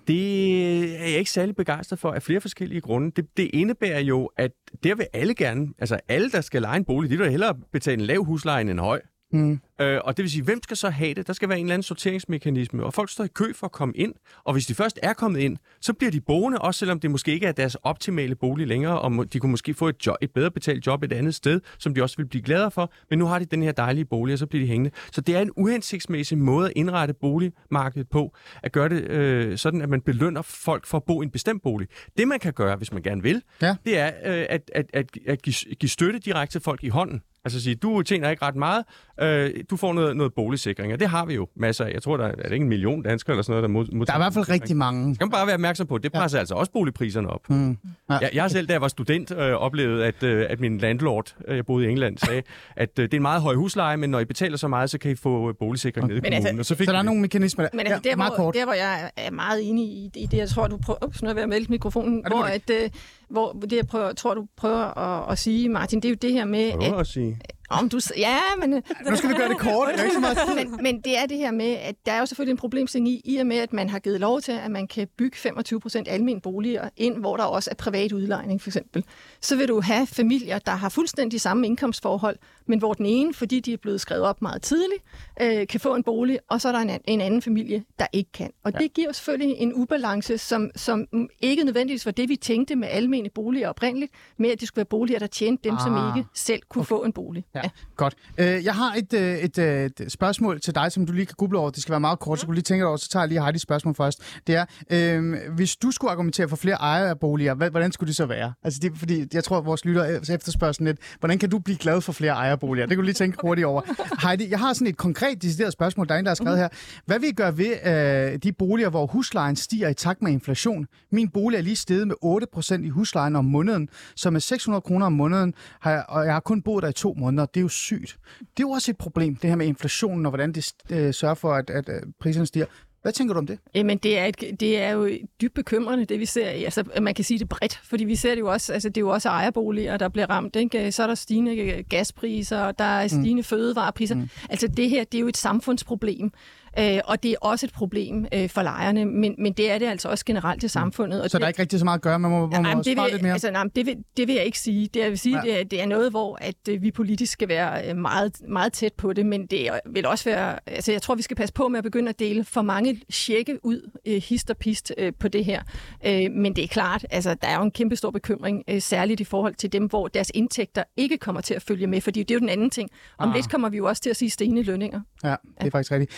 [0.07, 3.11] Det er jeg ikke særlig begejstret for af flere forskellige grunde.
[3.17, 4.51] Det, det indebærer jo, at
[4.85, 8.01] der vil alle gerne, altså alle, der skal lege en bolig, de vil hellere betale
[8.01, 9.01] en lav husleje end en høj.
[9.33, 9.61] Mm.
[9.81, 11.27] Øh, og det vil sige, hvem skal så have det?
[11.27, 13.95] Der skal være en eller anden sorteringsmekanisme, og folk står i kø for at komme
[13.97, 14.15] ind.
[14.45, 17.33] Og hvis de først er kommet ind, så bliver de boende, også selvom det måske
[17.33, 20.51] ikke er deres optimale bolig længere, og de kunne måske få et, job, et bedre
[20.51, 22.93] betalt job et andet sted, som de også vil blive gladere for.
[23.11, 24.91] Men nu har de den her dejlige bolig, og så bliver de hængende.
[25.13, 29.83] Så det er en uhensigtsmæssig måde at indrette boligmarkedet på, at gøre det øh, sådan,
[29.83, 31.89] at man belønner folk for at bo i en bestemt bolig.
[32.19, 33.77] Det man kan gøre, hvis man gerne vil, ja.
[33.85, 37.23] det er øh, at, at, at, at give, give støtte direkte til folk i hånden.
[37.45, 38.85] Altså sige, du tjener ikke ret meget,
[39.21, 41.93] øh, du får noget, noget boligsikring, og det har vi jo masser af.
[41.93, 43.87] Jeg tror, der er, er det ikke en million danskere eller sådan noget, der mod,
[43.93, 45.15] mod Der er i hvert fald rigtig mange.
[45.15, 46.41] Skal man bare være opmærksom på, det presser ja.
[46.41, 47.51] altså også boligpriserne op.
[47.51, 47.71] Mm.
[47.71, 47.77] Ja.
[48.09, 51.37] Jeg, jeg har selv, da jeg var student, øh, oplevet, at, øh, at min landlord,
[51.49, 52.43] øh, jeg boede i England, sagde,
[52.77, 54.99] at øh, det er en meget høj husleje, men når I betaler så meget, så
[54.99, 56.15] kan I få øh, boligsikring okay.
[56.15, 56.47] nede i kommunen.
[56.47, 57.71] Altså, og så, fik så der er nogle mekanismer der.
[57.73, 58.55] Men altså, ja, der, meget hvor, kort.
[58.55, 60.99] der, hvor jeg er meget enig i, i det, jeg tror, du prøver...
[61.03, 62.25] Er jeg ved at melde mikrofonen.
[62.27, 62.91] hvor, at, øh,
[63.33, 66.33] hvor det, jeg prøver, tror, du prøver at, at sige, Martin, det er jo det
[66.33, 66.73] her med...
[66.73, 67.39] Prøver at, at sige
[67.79, 68.73] om du, ja, men...
[68.73, 71.19] Øh, nu skal vi gøre det kort, det er ikke så meget men, men det
[71.19, 73.57] er det her med, at der er jo selvfølgelig en problemstilling i, i og med,
[73.57, 77.19] at man har givet lov til, at man kan bygge 25 procent almindelige boliger ind,
[77.19, 79.05] hvor der også er privat udlejning, for eksempel.
[79.41, 83.61] Så vil du have familier, der har fuldstændig samme indkomstforhold, men hvor den ene, fordi
[83.61, 85.03] de er blevet skrevet op meget tidligt,
[85.41, 88.33] øh, kan få en bolig, og så er der en, en anden familie, der ikke
[88.33, 88.51] kan.
[88.65, 88.79] Og ja.
[88.79, 91.07] det giver selvfølgelig en ubalance, som, som
[91.41, 94.85] ikke nødvendigvis var det, vi tænkte med almene boliger oprindeligt, med at det skulle være
[94.85, 95.81] boliger, der tjente dem, ah.
[95.83, 96.89] som ikke selv kunne okay.
[96.89, 97.45] få en bolig.
[97.55, 97.71] Ja, ja.
[97.97, 98.15] godt.
[98.39, 101.35] Øh, jeg har et, øh, et, øh, et spørgsmål til dig, som du lige kan
[101.39, 101.71] google over.
[101.71, 103.59] Det skal være meget kort, så du lige tænker over, så tager jeg lige Heidi's
[103.59, 104.23] spørgsmål først.
[104.47, 108.53] Det er, øh, hvis du skulle argumentere for flere ejerboliger, hvordan skulle det så være?
[108.65, 111.79] Altså, det, fordi jeg tror, at vores lytter efterspørger sådan lidt, hvordan kan du blive
[111.79, 112.87] glad for flere ejerboliger?
[112.87, 113.83] Det kunne du lige tænke hurtigt over.
[114.27, 116.69] Heidi, jeg har sådan et konkret decideret spørgsmål, der er en, der har skrevet her.
[117.07, 120.87] Hvad vil I gøre ved øh, de boliger, hvor huslejen stiger i takt med inflation?
[121.13, 125.07] Min bolig er lige steget med 8% i huslejen om måneden, så med 600 kroner
[125.07, 127.42] om måneden, har jeg, og jeg har kun boet der i to måneder.
[127.47, 128.19] Det er jo sygt.
[128.39, 131.35] Det er jo også et problem, det her med inflationen, og hvordan det øh, sørger
[131.35, 132.67] for, at, at, at priserne stiger.
[133.03, 133.59] Hvad tænker du om det?
[133.75, 136.47] Jamen, det er, et, det er jo dybt bekymrende, det vi ser.
[136.47, 139.01] Altså, man kan sige det bredt, fordi vi ser det jo også, altså, det er
[139.01, 140.57] jo også ejerboliger, der bliver ramt.
[140.57, 140.93] Ikke?
[140.93, 143.45] Så er der stigende gaspriser, og der er stigende mm.
[143.45, 144.15] fødevarepriser.
[144.15, 144.29] Mm.
[144.51, 146.33] Altså, det her, det er jo et samfundsproblem.
[146.79, 149.87] Øh, og det er også et problem øh, for lejerne, men, men det er det
[149.87, 150.69] altså også generelt i mm.
[150.69, 151.23] samfundet.
[151.23, 152.19] Og så det, der er ikke rigtig så meget at gøre?
[152.19, 153.33] Man må, man ja, må det vil, lidt mere?
[153.33, 154.89] Altså, nej, det, vil, det vil jeg ikke sige.
[154.95, 155.43] Det, jeg vil sige, ja.
[155.43, 158.73] det, er, det er noget, hvor at, øh, vi politisk skal være øh, meget, meget
[158.73, 160.59] tæt på det, men det vil også være...
[160.67, 163.59] Altså, jeg tror, vi skal passe på med at begynde at dele for mange tjekke
[163.63, 165.63] ud, øh, hist og pist, øh, på det her.
[166.07, 169.21] Øh, men det er klart, altså, der er jo en kæmpe stor bekymring, øh, særligt
[169.21, 172.31] i forhold til dem, hvor deres indtægter ikke kommer til at følge med, fordi det
[172.31, 172.91] er jo den anden ting.
[173.19, 173.35] Om ah.
[173.35, 175.01] lidt kommer vi jo også til at sige stigende lønninger.
[175.25, 175.69] Ja, det er ja.
[175.69, 176.13] faktisk rigtigt.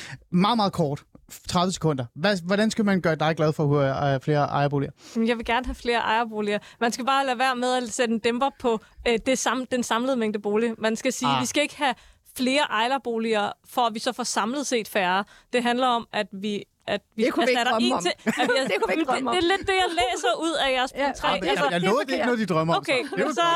[0.44, 1.04] Meget, meget kort.
[1.48, 2.04] 30 sekunder.
[2.14, 4.90] Hvad, hvordan skal man gøre dig glad for at have flere ejerboliger?
[5.16, 6.58] Jeg vil gerne have flere ejerboliger.
[6.80, 9.82] Man skal bare lade være med at sætte en dæmper på øh, det sam, den
[9.82, 10.74] samlede mængde bolig.
[10.78, 11.40] Man skal sige, ah.
[11.40, 11.94] vi skal ikke have
[12.36, 15.24] flere ejerboliger, for at vi så får samlet set færre.
[15.52, 18.02] Det handler om, at vi at vi det kunne vi ikke drømme om.
[18.02, 19.36] Til, at vi, det kunne vi ikke drømme om.
[19.36, 21.12] Det, det er lidt det, jeg læser ud af jeres punkt ja.
[21.12, 21.28] 3.
[21.28, 23.08] Ja, altså, jeg lovede, det ikke noget, de drømmer okay, om.
[23.12, 23.46] Okay, så...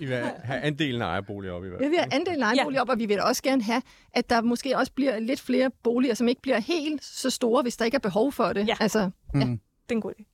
[0.00, 1.90] I vil have andelen af ejerboliger op i hvert fald.
[1.90, 3.82] Vi vil have andelen af ejerboliger op, og vi vil også gerne have,
[4.14, 7.76] at der måske også bliver lidt flere boliger, som ikke bliver helt så store, hvis
[7.76, 8.68] der ikke er behov for det.
[8.68, 9.40] Ja, altså, mm.
[9.40, 9.46] ja.
[9.46, 10.27] det er en god idé.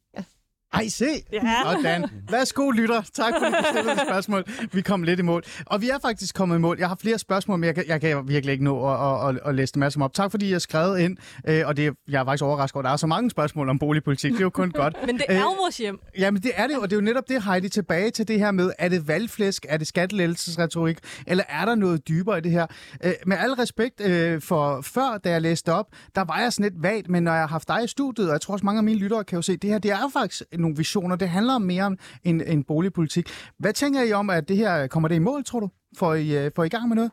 [0.75, 1.05] Ej, se!
[1.33, 1.41] Ja.
[1.65, 2.05] Sådan.
[2.31, 3.03] Værsgo, lytter.
[3.15, 4.45] Tak for, at du stillede spørgsmål.
[4.73, 5.43] Vi kom lidt i mål.
[5.67, 6.77] Og vi er faktisk kommet i mål.
[6.79, 9.49] Jeg har flere spørgsmål, men jeg kan, jeg kan virkelig ikke nå at, at, at,
[9.49, 10.15] at læse dem alle op.
[10.15, 11.17] Tak, fordi I har skrevet ind.
[11.49, 13.79] Øh, og det, jeg er faktisk overrasket over, at der er så mange spørgsmål om
[13.79, 14.33] boligpolitik.
[14.33, 14.97] Det er jo kun godt.
[15.07, 15.99] men det er jo vores hjem.
[16.15, 16.79] Øh, jamen, det er det.
[16.79, 19.67] Og det er jo netop det, Heidi, tilbage til det her med, er det valgflæsk?
[19.69, 20.99] Er det skattelættelsesretorik?
[21.27, 22.67] Eller er der noget dybere i det her?
[23.05, 26.71] Øh, med al respekt øh, for før, da jeg læste op, der var jeg sådan
[26.73, 28.79] lidt vagt, men når jeg har haft dig i studiet, og jeg tror også mange
[28.79, 31.17] af mine lyttere kan jo se, det her, det er faktisk nogle visioner.
[31.17, 33.29] Det handler mere om en, en boligpolitik.
[33.59, 35.71] Hvad tænker I om, at det her øh, kommer det i mål, tror du?
[35.97, 37.11] Får I, øh, får I gang med noget?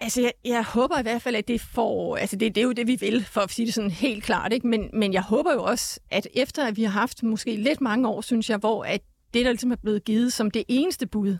[0.00, 2.16] Altså, jeg, jeg håber i hvert fald, at det får...
[2.16, 4.52] Altså, det, det er jo det, vi vil, for at sige det sådan helt klart,
[4.52, 4.66] ikke?
[4.66, 8.08] Men, men jeg håber jo også, at efter at vi har haft måske lidt mange
[8.08, 9.00] år, synes jeg, hvor at
[9.34, 11.36] det, der ligesom er blevet givet som det eneste bud,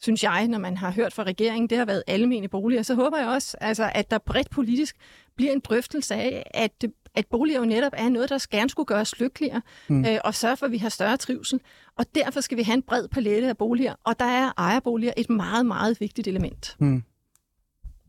[0.00, 3.18] synes jeg, når man har hørt fra regeringen, det har været almene boliger, så håber
[3.18, 4.96] jeg også, altså, at der bredt politisk
[5.36, 6.84] bliver en drøftelse af, at,
[7.18, 10.04] at boliger jo netop er noget, der gerne skulle gøres lykkeligere, mm.
[10.04, 11.60] øh, og sørge for, at vi har større trivsel.
[11.98, 15.30] Og derfor skal vi have en bred palette af boliger, og der er ejerboliger et
[15.30, 16.76] meget, meget vigtigt element.
[16.78, 17.02] Mm.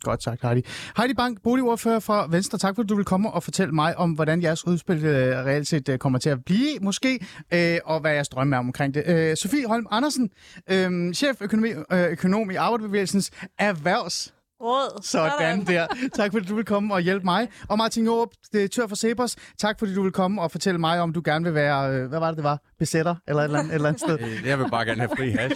[0.02, 0.62] Godt sagt, Heidi.
[0.98, 2.58] Heidi Bank, boligordfører fra Venstre.
[2.58, 5.68] Tak for, at du vil komme og fortælle mig om, hvordan jeres udspil øh, reelt
[5.68, 9.04] set øh, kommer til at blive, måske, øh, og hvad jeres drømme er omkring det.
[9.08, 10.30] Øh, Sofie Holm Andersen,
[10.72, 15.04] øh, chef økonomi, øh, økonom i Arbejderbevægelsens Erhvervs Råd.
[15.04, 15.88] Sådan der.
[16.14, 17.48] Tak fordi du vil komme og hjælpe mig.
[17.68, 18.30] Og Martin Jorup,
[18.72, 19.36] tør for Cepos.
[19.58, 22.20] Tak fordi du vil komme og fortælle mig, om du gerne vil være, øh, hvad
[22.20, 22.60] var det, det var?
[22.80, 24.18] Besætter eller et eller andet, et eller andet sted.
[24.46, 25.56] Jeg vil bare gerne have fri hash.